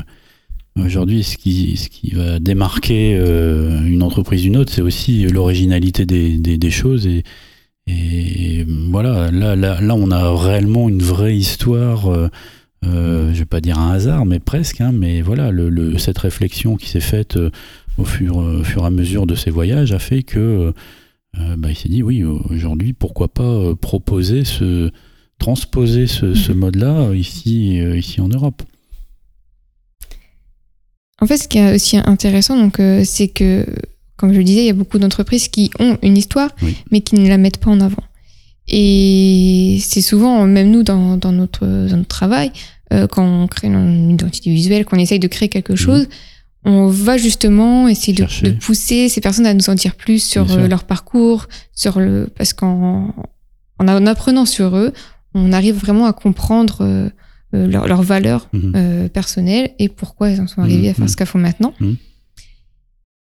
[0.79, 6.05] aujourd'hui, ce qui, ce qui va démarquer euh, une entreprise d'une autre, c'est aussi l'originalité
[6.05, 7.07] des, des, des choses.
[7.07, 7.23] Et,
[7.87, 12.07] et voilà, là, là, là, on a réellement une vraie histoire.
[12.11, 12.29] Euh,
[12.85, 14.81] euh, je vais pas dire un hasard, mais presque.
[14.81, 17.49] Hein, mais voilà, le, le- cette réflexion qui s'est faite euh,
[17.97, 20.73] au fur, au fur et à mesure de ses voyages a fait que
[21.39, 24.91] euh, bah, il s'est dit oui, aujourd'hui, pourquoi pas euh, proposer ce
[25.39, 28.63] transposer ce, ce mode-là ici, euh, ici en Europe.
[31.21, 33.65] En fait, ce qui est aussi intéressant, donc, euh, c'est que,
[34.17, 36.75] comme je le disais, il y a beaucoup d'entreprises qui ont une histoire, Oui.
[36.91, 38.03] mais qui ne la mettent pas en avant.
[38.67, 42.51] Et c'est souvent, même nous, dans, dans notre, dans notre travail,
[42.93, 46.07] euh, quand on crée une identité visuelle, qu'on essaye de créer quelque chose,
[46.65, 50.67] on va justement essayer de, pousser ces personnes à nous en dire plus sur euh,
[50.67, 53.13] leur parcours, sur le, parce qu'en
[53.79, 54.91] en, en apprenant sur eux,
[55.35, 57.09] on arrive vraiment à comprendre euh,
[57.53, 58.73] euh, leur- leurs valeurs Mhm.
[58.75, 61.09] euh, personnelles et pourquoi ils en sont arrivés Mhm, à faire mhm.
[61.09, 61.73] ce qu'elles font maintenant.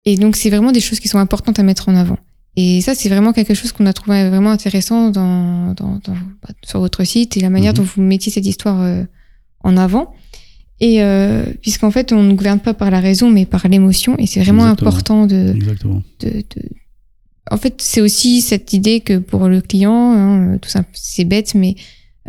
[0.05, 2.19] Et donc, c'est vraiment des choses qui sont importantes à mettre en avant.
[2.57, 6.49] Et ça, c'est vraiment quelque chose qu'on a trouvé vraiment intéressant dans, dans, dans- bah,
[6.65, 9.05] sur votre site et la manière dont vous mettiez cette histoire euh,
[9.61, 10.15] en avant.
[10.81, 11.01] Et
[11.61, 14.17] puisqu'en fait, on ne gouverne pas par la raison, mais par l'émotion.
[14.19, 14.91] Et c'est vraiment Exactement.
[14.91, 16.03] important de, Exactement.
[16.21, 16.69] de, de-
[17.51, 21.55] En fait, c'est aussi cette idée que pour le client, hein, tout ça, c'est bête,
[21.55, 21.77] mais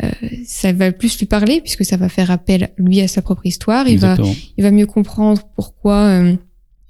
[0.02, 0.10] euh,
[0.46, 3.88] ça va plus lui parler puisque ça va faire appel lui à sa propre histoire.
[3.88, 4.16] Il va,
[4.56, 6.34] il va mieux comprendre pourquoi euh,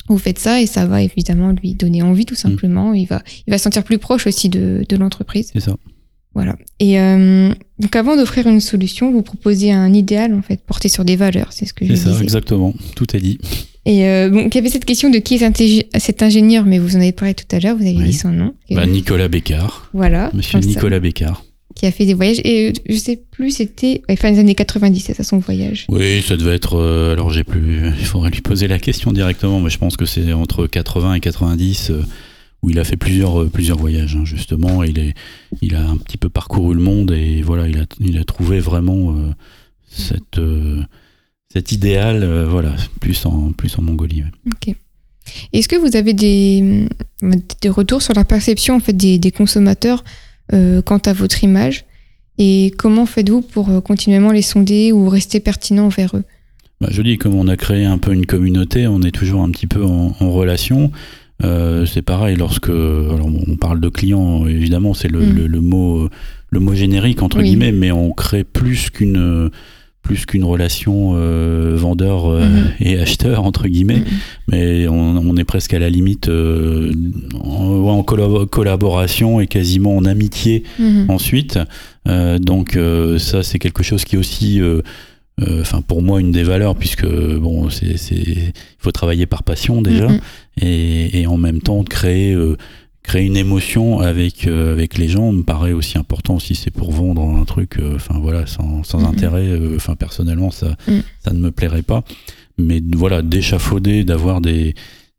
[0.08, 2.26] vous faites ça et ça va évidemment lui donner envie Mm.
[2.26, 2.94] tout simplement.
[2.94, 5.50] Il va, il va se sentir plus proche aussi de, de l'entreprise.
[5.52, 5.76] C'est ça.
[6.34, 6.56] Voilà.
[6.78, 11.04] Et euh, donc avant d'offrir une solution, vous proposez un idéal en fait porté sur
[11.04, 11.48] des valeurs.
[11.50, 12.22] C'est ce que je C'est ça, disais.
[12.22, 12.72] exactement.
[12.94, 13.38] Tout est dit.
[13.86, 16.96] Et euh, bon, il y avait cette question de qui est cet ingénieur, mais vous
[16.96, 17.76] en avez parlé tout à l'heure.
[17.76, 18.04] Vous avez Oui.
[18.04, 18.54] dit son nom.
[18.70, 19.88] Bah, Nicolas Bécard.
[19.92, 20.30] voilà.
[20.34, 21.42] Monsieur ça, Nicolas Bécard.
[21.74, 22.40] qui a fait des voyages.
[22.44, 25.86] Et je sais plus, c'était ouais, fin des années 90, c'est ça son voyage.
[25.88, 26.76] Oui, ça devait être.
[26.76, 27.88] euh, alors, j'ai plus.
[27.98, 31.20] Il faudrait lui poser la question directement, mais je pense que c'est entre 80 et
[31.20, 32.02] 90 euh,
[32.62, 34.82] où il a fait plusieurs, euh, plusieurs voyages, hein, justement.
[34.84, 35.14] Il, est,
[35.62, 38.60] il a un petit peu parcouru le monde et voilà, il a, il a trouvé
[38.60, 39.32] vraiment euh,
[39.88, 40.82] cette, euh,
[41.52, 44.22] cet idéal, euh, voilà, plus en, plus en Mongolie.
[44.22, 44.30] ouais.
[44.52, 44.74] Ok.
[45.52, 46.86] Est-ce que vous avez des,
[47.22, 50.04] euh, des retours sur la perception en fait des, des consommateurs
[50.84, 51.84] quant à votre image?
[52.38, 56.24] Et comment faites-vous pour continuellement les sonder ou rester pertinent envers eux?
[56.80, 59.50] Bah, je dis, comme on a créé un peu une communauté, on est toujours un
[59.50, 60.90] petit peu en, en relation.
[61.42, 65.32] Euh, c'est pareil lorsque alors on parle de clients, évidemment, c'est le, Mm.
[65.36, 66.08] le- le mot
[66.52, 67.44] le mot générique entre Oui.
[67.44, 69.50] guillemets, mais on crée plus qu'une
[70.02, 72.64] plus qu'une relation euh, vendeur euh, Mhm.
[72.80, 74.02] et acheteur entre guillemets,
[74.48, 76.90] mais on, on est presque à la limite euh,
[77.44, 77.50] en,
[77.98, 81.04] en collab- collaboration et quasiment en amitié Mhm.
[81.08, 81.58] ensuite.
[82.08, 84.58] Euh, donc euh, ça, c'est quelque chose qui est aussi,
[85.60, 89.82] enfin pour moi, une des valeurs, puisque bon, c'est, c'est, il faut travailler par passion
[89.82, 90.08] déjà,
[90.60, 92.56] et, et en même temps créer, euh,
[93.02, 97.22] créer une émotion avec avec les gens me paraît aussi important si c'est pour vendre
[97.22, 99.46] un truc, euh, enfin voilà, sans, sans intérêt.
[99.48, 101.02] euh, Enfin personnellement, ça, Mhm.
[101.24, 102.04] ça ne me plairait pas.
[102.58, 104.74] Mais voilà, d'échafauder, d'avoir des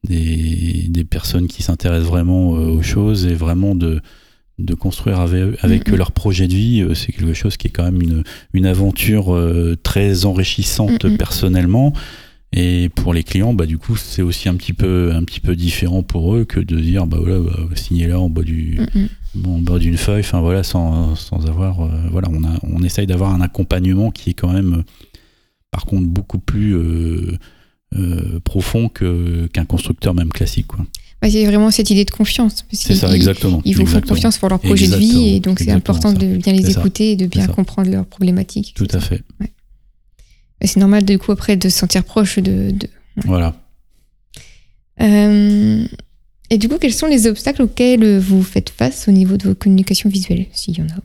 [0.08, 4.02] des, des personnes qui s'intéressent vraiment euh, aux choses et vraiment de
[4.66, 7.72] de construire avec, avec eux leur projet de vie, euh, c'est quelque chose qui est
[7.72, 11.18] quand même une, une aventure euh, très enrichissante Mhm.
[11.18, 11.94] personnellement.
[12.54, 15.56] Et pour les clients, bah, du coup, c'est aussi un petit, peu, un petit peu
[15.56, 19.08] différent pour eux que de dire, bah voilà, bah, signez là en bas du, Mhm.
[19.36, 22.84] bon, en bas d'une feuille, enfin voilà, sans, sans avoir, euh, voilà, on, a, on
[22.84, 24.84] essaye d'avoir un accompagnement qui est quand même,
[25.72, 27.38] par contre, beaucoup plus euh,
[27.98, 30.86] euh, profond qu'un constructeur même classique, quoi.
[31.24, 32.66] Il y a vraiment cette idée de confiance.
[32.72, 33.62] C'est ça, exactement.
[33.64, 36.16] Ils vous font confiance pour leur projet de vie et donc c'est important ça.
[36.16, 36.80] de bien les C'est ça.
[36.80, 38.74] écouter et de bien C'est comprendre leurs problématiques.
[38.76, 39.22] Tout à fait.
[40.62, 42.72] Et C'est normal du coup après de se sentir proche de.
[42.72, 42.90] de-
[43.26, 43.56] Voilà.
[45.02, 45.86] Euh,
[46.50, 49.56] Et du coup, quels sont les obstacles auxquels vous faites face au niveau de vos
[49.56, 51.00] communications visuelles, s'il y en a?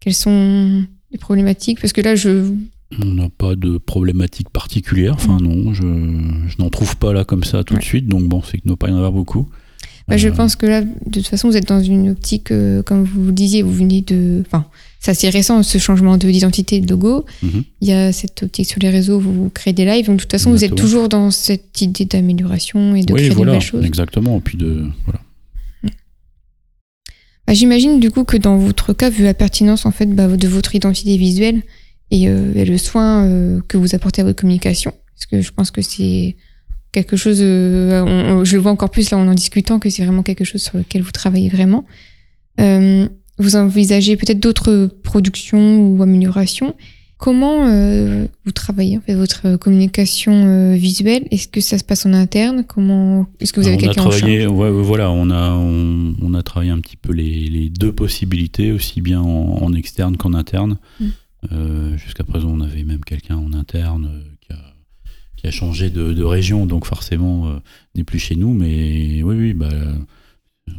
[0.00, 1.80] Quelles sont les problématiques?
[1.80, 2.52] Parce que là, je,
[3.00, 5.14] On n'a pas de problématique particulière.
[5.14, 8.06] Enfin, non, je, je n'en trouve pas là comme ça tout de suite.
[8.06, 9.48] Donc, bon, c'est qu'il ne doit pas y en avoir beaucoup.
[10.08, 12.52] Bah, je pense que là, de toute façon, vous êtes dans une optique,
[12.84, 14.42] comme vous le disiez, vous venez de.
[14.46, 14.66] Enfin,
[15.00, 17.24] c'est assez récent ce changement d'identité de logo.
[17.42, 17.64] Mhm.
[17.80, 20.06] Il y a cette optique sur les réseaux, vous créez des lives.
[20.06, 23.52] Donc, de toute façon, vous êtes toujours dans cette idée d'amélioration et de créer voilà,
[23.52, 23.84] de nouvelles choses.
[23.84, 24.40] Exactement.
[24.40, 24.86] puis de.
[25.04, 25.20] Voilà.
[27.46, 30.48] Bah, j'imagine du coup que dans votre cas, vu la pertinence en fait bah, de
[30.48, 31.62] votre identité visuelle
[32.12, 35.70] et, euh, le soin euh, que vous apportez à votre communication, parce que je pense
[35.70, 36.36] que c'est
[36.92, 40.22] quelque chose, euh, je le vois encore plus là en en discutant, que c'est vraiment
[40.22, 41.84] quelque chose sur lequel vous travaillez vraiment.
[42.58, 46.76] vous envisagez peut-être d'autres productions ou améliorations
[47.16, 47.68] Comment
[48.44, 51.28] vous travaillez en fait votre communication visuelle?
[51.30, 52.64] Est-ce que ça se passe en interne?
[52.66, 54.46] Comment Est-ce que vous avez quelqu'un en charge?
[54.46, 59.72] Voilà, on a on, a travaillé un petit peu les, deux possibilités, aussi bien en,
[59.72, 60.78] externe qu'en interne.
[61.00, 61.06] Mm.
[61.50, 64.74] Euh, jusqu'à présent, on avait même quelqu'un en interne qui a,
[65.36, 67.60] qui, a, changé de, région, donc forcément
[67.94, 68.54] n'est plus chez nous.
[68.54, 69.68] Mais oui, oui, bah,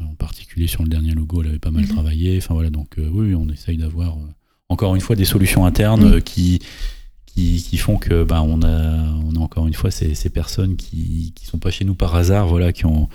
[0.09, 1.87] en particulier sur le dernier logo, elle avait pas mal mm-hmm.
[1.89, 2.37] travaillé.
[2.37, 4.17] Enfin voilà, donc oui, on essaye d'avoir
[4.69, 6.21] encore une fois des solutions internes mm.
[6.21, 6.59] qui,
[7.25, 11.33] qui, font que bah, on, a, on a encore une fois ces, ces personnes qui
[11.41, 13.09] ne sont pas chez nous par hasard, voilà, qui ont,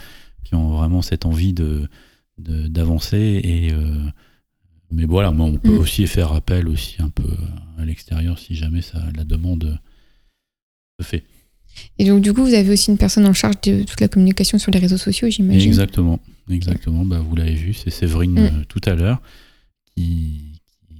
[0.44, 1.88] qui ont vraiment cette envie de
[2.38, 4.06] d'avancer et euh,
[4.90, 5.78] mais voilà on peut mm.
[5.78, 7.28] aussi faire appel aussi un peu
[7.78, 9.78] à l'extérieur si jamais ça la demande
[10.98, 11.24] se fait
[11.98, 14.58] et donc du coup vous avez aussi une personne en charge de toute la communication
[14.58, 16.18] sur les réseaux sociaux j'imagine exactement
[16.50, 18.38] exactement bah, vous l'avez vu c'est Séverine mm.
[18.38, 19.20] euh, tout à l'heure
[19.94, 20.48] qui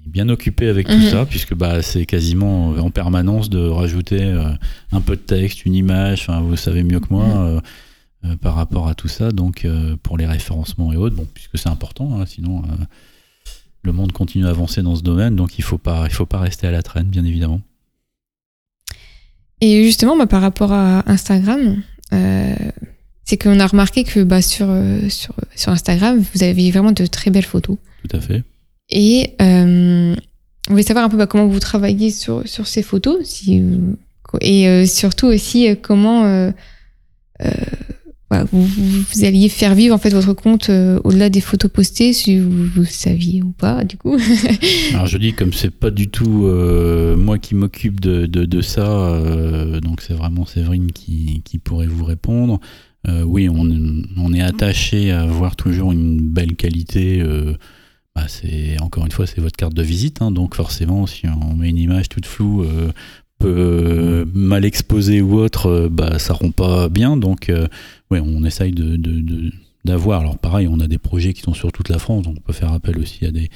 [0.09, 1.11] bien occupé avec tout mhm.
[1.11, 4.51] ça, puisque bah, c'est quasiment en permanence de rajouter euh,
[4.91, 7.61] un peu de texte, une image, enfin, vous savez mieux que moi euh,
[8.25, 9.67] euh, par rapport à tout ça, donc
[10.03, 12.63] pour les référencements et autres, bon, puisque c'est important, hein, sinon
[13.89, 16.27] le monde continue à avancer dans ce domaine, donc il ne faut, pas, il faut
[16.27, 17.61] pas rester à la traîne, bien évidemment.
[19.61, 24.69] Et justement, bah, par rapport à Instagram, c'est qu'on a remarqué que bah, sur,
[25.09, 27.77] sur, sur Instagram, vous avez vraiment de très belles photos.
[28.09, 28.45] Tout à fait.
[28.91, 30.15] Et euh,
[30.69, 33.63] on voulait savoir un peu bah, comment vous travaillez sur, sur ces photos si,
[34.41, 36.51] et euh, surtout aussi euh, comment euh,
[38.31, 43.43] vous, alliez faire vivre en fait votre compte au-delà des photos postées, si vous, saviez
[43.43, 44.19] ou pas du coup.
[44.93, 46.47] Alors je dis comme c'est pas du tout
[47.17, 49.21] moi qui m'occupe de, de, ça,
[49.83, 52.61] donc c'est vraiment Séverine qui, pourrait vous répondre.
[53.25, 57.23] oui, on, est attaché à avoir toujours une belle qualité
[58.19, 61.55] bah, c'est encore une fois c'est votre carte de visite, hein, donc forcément si on
[61.55, 62.91] met une image toute floue, euh,
[63.45, 67.17] euh, mal exposée ou autre, euh, bah ça rompt pas bien.
[67.17, 67.51] Donc
[68.11, 68.99] ouais, on essaye de,
[69.85, 70.21] d'avoir.
[70.21, 72.53] Alors pareil, on a des projets qui sont sur toute la France, donc on peut
[72.53, 73.49] faire appel aussi à des,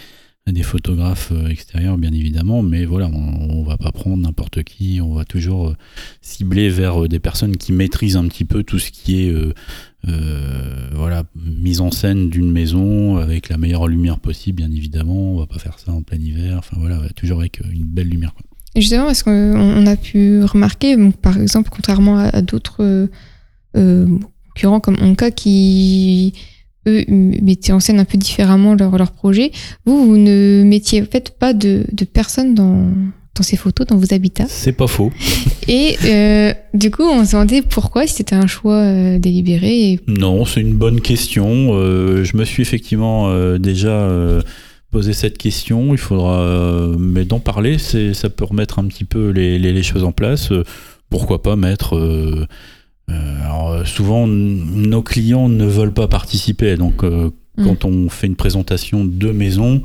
[0.63, 5.25] photographes extérieurs, bien évidemment, mais voilà, on, on va pas prendre n'importe qui, on va
[5.25, 5.75] toujours
[6.21, 9.33] cibler vers des personnes qui maîtrisent un petit peu tout ce qui est
[10.09, 15.35] euh, voilà, mise en scène d'une maison avec la meilleure lumière possible, bien évidemment.
[15.35, 16.59] On va pas faire ça en plein hiver.
[16.59, 18.33] Enfin voilà, toujours avec euh, une belle lumière.
[18.39, 23.09] Et justement, parce qu'on a pu remarquer, par exemple, contrairement à, d'autres
[23.77, 24.07] euh,
[24.49, 26.35] concurrents comme Onka qui
[26.87, 29.53] eux mettaient en scène un peu différemment leur, leur projet,
[29.87, 32.91] vous, vous ne mettiez en fait pas de, de personnes dans,
[33.35, 34.47] dans ces photos, dans vos habitats.
[34.49, 35.13] C'est pas faux.
[35.69, 40.01] Et euh, du coup, on se demandait pourquoi, si c'était un choix euh, délibéré.
[40.07, 41.71] Non, c'est une bonne question.
[41.73, 44.09] Euh, je me suis effectivement déjà
[44.93, 45.93] posé cette question.
[45.93, 46.47] Il faudra,
[46.99, 50.53] mais d'en parler, ça peut remettre un petit peu les, les, choses en place.
[51.11, 52.47] pourquoi pas mettre
[53.09, 56.77] alors souvent, nos clients ne veulent pas participer.
[56.77, 57.31] Donc, mm.
[57.65, 59.83] quand on fait une présentation de maison,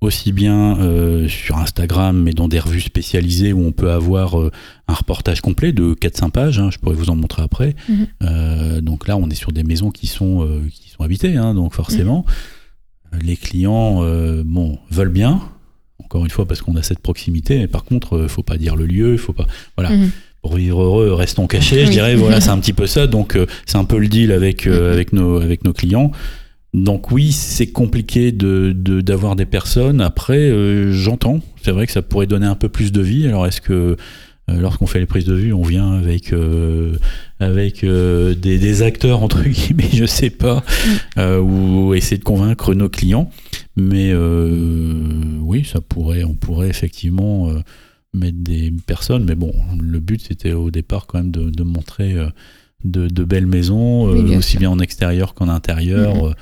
[0.00, 4.50] aussi bien euh, sur Instagram, mais dans des revues spécialisées où on peut avoir euh,
[4.88, 7.74] un reportage complet de 4-5 pages, hein, je pourrais vous en montrer après.
[7.88, 8.06] Mhm.
[8.22, 11.72] Euh, donc là, on est sur des maisons qui sont, qui sont habitées, hein, donc
[11.74, 12.34] forcément, mhm.
[13.20, 14.02] Les clients
[14.44, 15.42] bon, veulent bien,
[16.04, 18.76] encore une fois, parce qu'on a cette proximité, mais par contre, il faut pas dire
[18.76, 19.46] le lieu, il faut pas...
[19.76, 19.94] Voilà.
[19.94, 20.10] Mhm.
[20.42, 23.08] Pour vivre heureux, restons cachés, je dirais, voilà, c'est un petit peu ça.
[23.08, 26.12] Donc, c'est un peu le deal avec, avec, nos, avec nos clients.
[26.76, 30.02] Donc oui, c'est compliqué de, d'avoir des personnes.
[30.02, 31.40] Après, euh, j'entends.
[31.62, 33.26] C'est vrai que ça pourrait donner un peu plus de vie.
[33.26, 33.96] Alors est-ce que euh,
[34.48, 36.96] lorsqu'on fait les prises de vue, on vient avec euh,
[37.40, 40.64] avec des, acteurs entre guillemets, je sais pas,
[41.16, 41.38] mm.
[41.38, 43.30] ou essayer de convaincre nos clients.
[43.76, 47.50] Mais oui, ça pourrait, on pourrait effectivement
[48.14, 49.24] mettre des personnes.
[49.24, 52.16] Mais bon, le but c'était au départ quand même de, montrer
[52.84, 56.14] de, belles maisons, aussi bien en extérieur qu'en intérieur.
[56.14, 56.34] Mm-hmm.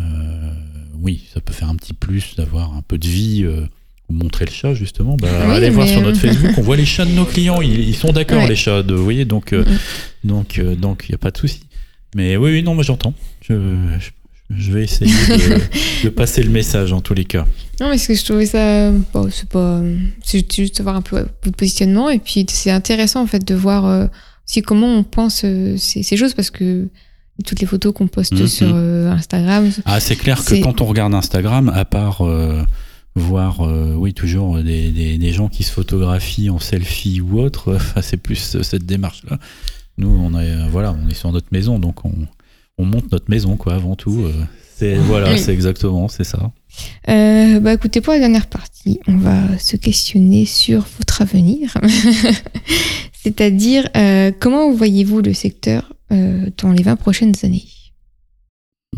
[0.00, 0.52] Euh,
[1.00, 3.66] oui, ça peut faire un petit plus d'avoir un peu de vie euh,
[4.10, 6.86] montrer le chat justement, bah, Oui, allez voir sur notre euh, Facebook, on voit les
[6.86, 8.48] chats de nos clients, ils, ils sont d'accord Ouais.
[8.48, 9.78] les chats, de, vous voyez, donc euh, Mhm.
[10.24, 11.60] donc euh, donc il y a pas de souci.
[12.14, 13.12] Mais oui, oui, non, moi j'entends.
[13.46, 13.54] Je,
[13.98, 14.10] je,
[14.56, 15.60] je vais essayer de,
[16.04, 17.46] de passer le message en tous les cas.
[17.80, 18.90] Non, mais parce que je trouvais ça.
[19.12, 19.82] Bon, c'est pas.
[20.24, 22.08] C'est juste voir un peu votre positionnement.
[22.08, 24.06] Et puis, c'est intéressant, en fait, de voir euh,
[24.48, 26.32] aussi comment on pense ces, ces choses.
[26.32, 26.88] Parce que
[27.46, 28.46] toutes les photos qu'on poste Mhm.
[28.48, 29.70] sur euh, Instagram.
[29.84, 32.62] Ah, c'est clair que quand on regarde Instagram, à part euh,
[33.18, 37.74] voir, euh, oui, toujours des, des, des gens qui se photographient en selfie ou autre,
[37.76, 39.38] enfin, c'est plus euh, cette démarche-là.
[39.98, 42.12] Nous, on est, euh, voilà, on est sur notre maison, donc on,
[42.78, 44.26] on monte notre maison, quoi, avant tout.
[44.76, 45.38] c'est, voilà, Oui.
[45.38, 46.52] c'est exactement, c'est ça.
[47.08, 51.76] Euh, bah, écoutez, pour la dernière partie, on va se questionner sur votre avenir.
[53.12, 57.64] C'est-à-dire, euh, comment voyez-vous le secteur euh, dans les 20 prochaines années?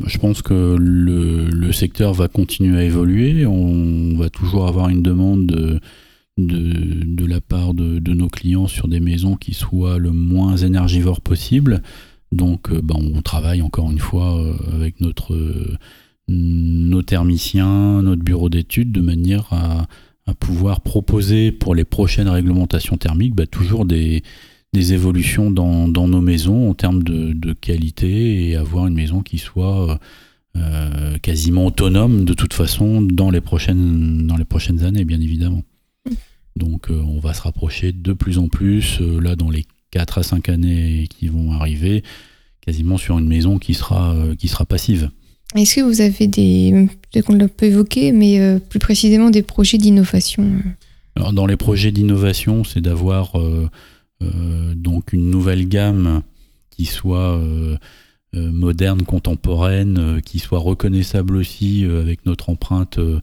[0.06, 3.46] Je pense que le, secteur va continuer à évoluer.
[3.46, 5.46] On va toujours avoir une demande
[6.36, 11.82] de, la part de, nos clients sur des maisons qui soient le moins énergivores possible.
[12.32, 15.36] Donc, euh, bah, on travaille encore une fois euh, avec notre,
[16.28, 19.86] nos thermiciens, notre bureau d'études, de manière à,
[20.38, 24.22] pouvoir proposer pour les prochaines réglementations thermiques bah, toujours des,
[24.72, 29.20] des évolutions dans, dans nos maisons en termes de, de qualité et avoir une maison
[29.22, 29.98] qui soit
[30.56, 35.62] euh, quasiment autonome de toute façon dans les prochaines, dans les prochaines années, bien évidemment.
[36.56, 40.18] Donc euh, on va se rapprocher de plus en plus, euh, là dans les 4
[40.18, 42.04] à 5 années qui vont arriver,
[42.60, 45.10] quasiment sur une maison qui sera, euh, qui sera passive.
[45.56, 49.42] Est-ce que vous avez des, peut-être qu'on l'a pas évoqué, mais euh, plus précisément des
[49.42, 50.44] projets d'innovation?
[50.44, 50.70] Euh,
[51.16, 53.68] Alors, dans les projets d'innovation, c'est d'avoir euh, euh,
[54.20, 56.22] donc une nouvelle gamme
[56.70, 57.76] qui soit euh,
[58.34, 63.20] euh, moderne, contemporaine, euh, qui soit reconnaissable aussi euh, avec notre empreinte euh,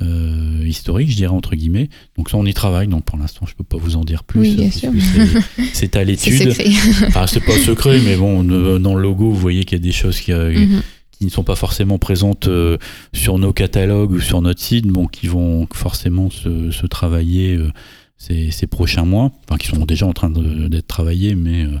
[0.00, 1.88] euh, historique, je dirais entre guillemets.
[2.16, 2.86] Donc ça, on y travaille.
[2.88, 4.40] Donc pour l'instant, je peux pas vous en dire plus.
[4.40, 4.90] Oui, bien sûr.
[5.56, 6.52] c'est- C'est à C'est l'étude.
[6.52, 6.70] secret.
[7.08, 9.84] Enfin, c'est pas secret, mais bon, euh, dans le logo, vous voyez qu'il y a
[9.84, 10.82] des choses qui, euh, Mhm.
[11.10, 12.78] qui ne sont pas forcément présentes euh,
[13.12, 17.72] sur nos catalogues ou sur notre site, bon, qui vont forcément se, se travailler euh,
[18.18, 21.78] ces, prochains mois, enfin qui sont déjà en train d'être travaillés, mais euh,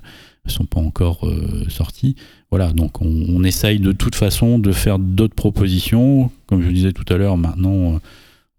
[0.48, 2.16] ne sont pas encore euh, sortis.
[2.50, 6.30] Voilà, donc on, essaye de toute façon de faire d'autres propositions.
[6.46, 7.98] Comme je disais tout à l'heure, maintenant euh,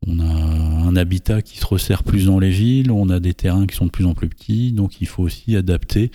[0.08, 3.68] on a un habitat qui se resserre plus dans les villes, on a des terrains
[3.68, 6.12] qui sont de plus en plus petits, donc il faut aussi adapter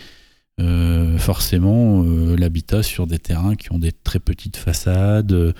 [0.61, 5.55] euh, forcément l'habitat sur des terrains qui ont des très petites façades.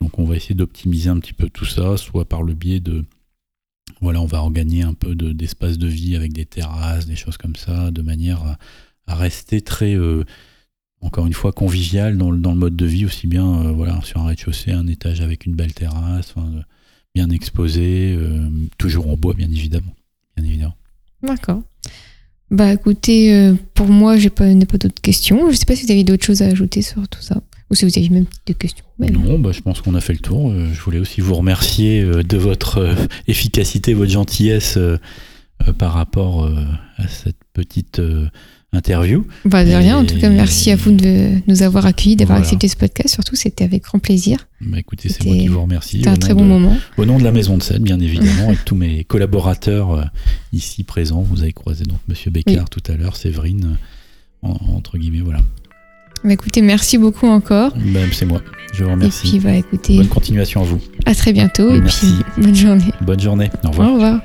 [0.00, 3.04] Donc on va essayer d'optimiser un petit peu tout ça, soit par le biais de...
[4.04, 7.38] Voilà, on va regagner un peu de- d'espace de, vie avec des terrasses, des choses
[7.38, 8.42] comme ça, de manière
[9.06, 10.24] à, rester très, euh,
[11.00, 14.26] encore une fois, convivial dans, le- mode de vie, aussi bien euh, voilà, sur un
[14.26, 16.60] rez-de-chaussée, un étage avec une belle terrasse, euh,
[17.14, 18.18] bien exposé,
[18.76, 19.94] toujours en bois, bien évidemment.
[20.36, 20.76] Bien évidemment.
[21.22, 21.62] D'accord.
[22.50, 25.50] Bah écoutez, pour moi, pas, n'ai pas d'autres questions.
[25.50, 27.40] Je sais pas si vous avez d'autres choses à ajouter sur tout ça.
[27.70, 28.84] Ou si vous avez même des questions.
[28.98, 29.38] Mais non.
[29.38, 30.50] Bah, je pense qu'on a fait le tour.
[30.50, 32.94] Euh, Je voulais aussi vous remercier euh, de votre euh,
[33.26, 34.78] efficacité, votre gentillesse
[35.78, 36.46] par rapport
[36.98, 38.02] à cette petite
[38.72, 39.24] interview.
[39.44, 42.46] Bah de rien, en tout cas, merci à vous de nous avoir accueillis, d'avoir Voilà.
[42.46, 43.14] accepté ce podcast.
[43.14, 44.46] Surtout, c'était avec grand plaisir.
[44.60, 45.98] Bah, écoutez, c'est moi qui vous remercie.
[45.98, 46.76] C'était au un nom très bon de- moment.
[46.98, 50.10] Au nom de la Maison de Seine, bien évidemment, et de tous mes collaborateurs
[50.52, 51.22] ici présents.
[51.22, 53.76] Vous avez croisé donc Monsieur Bécard tout à l'heure, Séverine,
[54.42, 55.40] en- entre guillemets, voilà.
[56.24, 57.72] Bah, écoutez, merci beaucoup encore.
[57.76, 58.40] Bah, c'est moi.
[58.72, 59.36] Je vous remercie.
[59.36, 59.50] Et puis, bah,
[59.96, 60.80] bonne continuation à vous.
[61.06, 61.70] À très bientôt.
[61.72, 62.90] Et, et puis, bonne journée.
[63.02, 63.50] Bonne journée.
[63.64, 63.90] Au revoir.
[63.90, 64.20] Au revoir.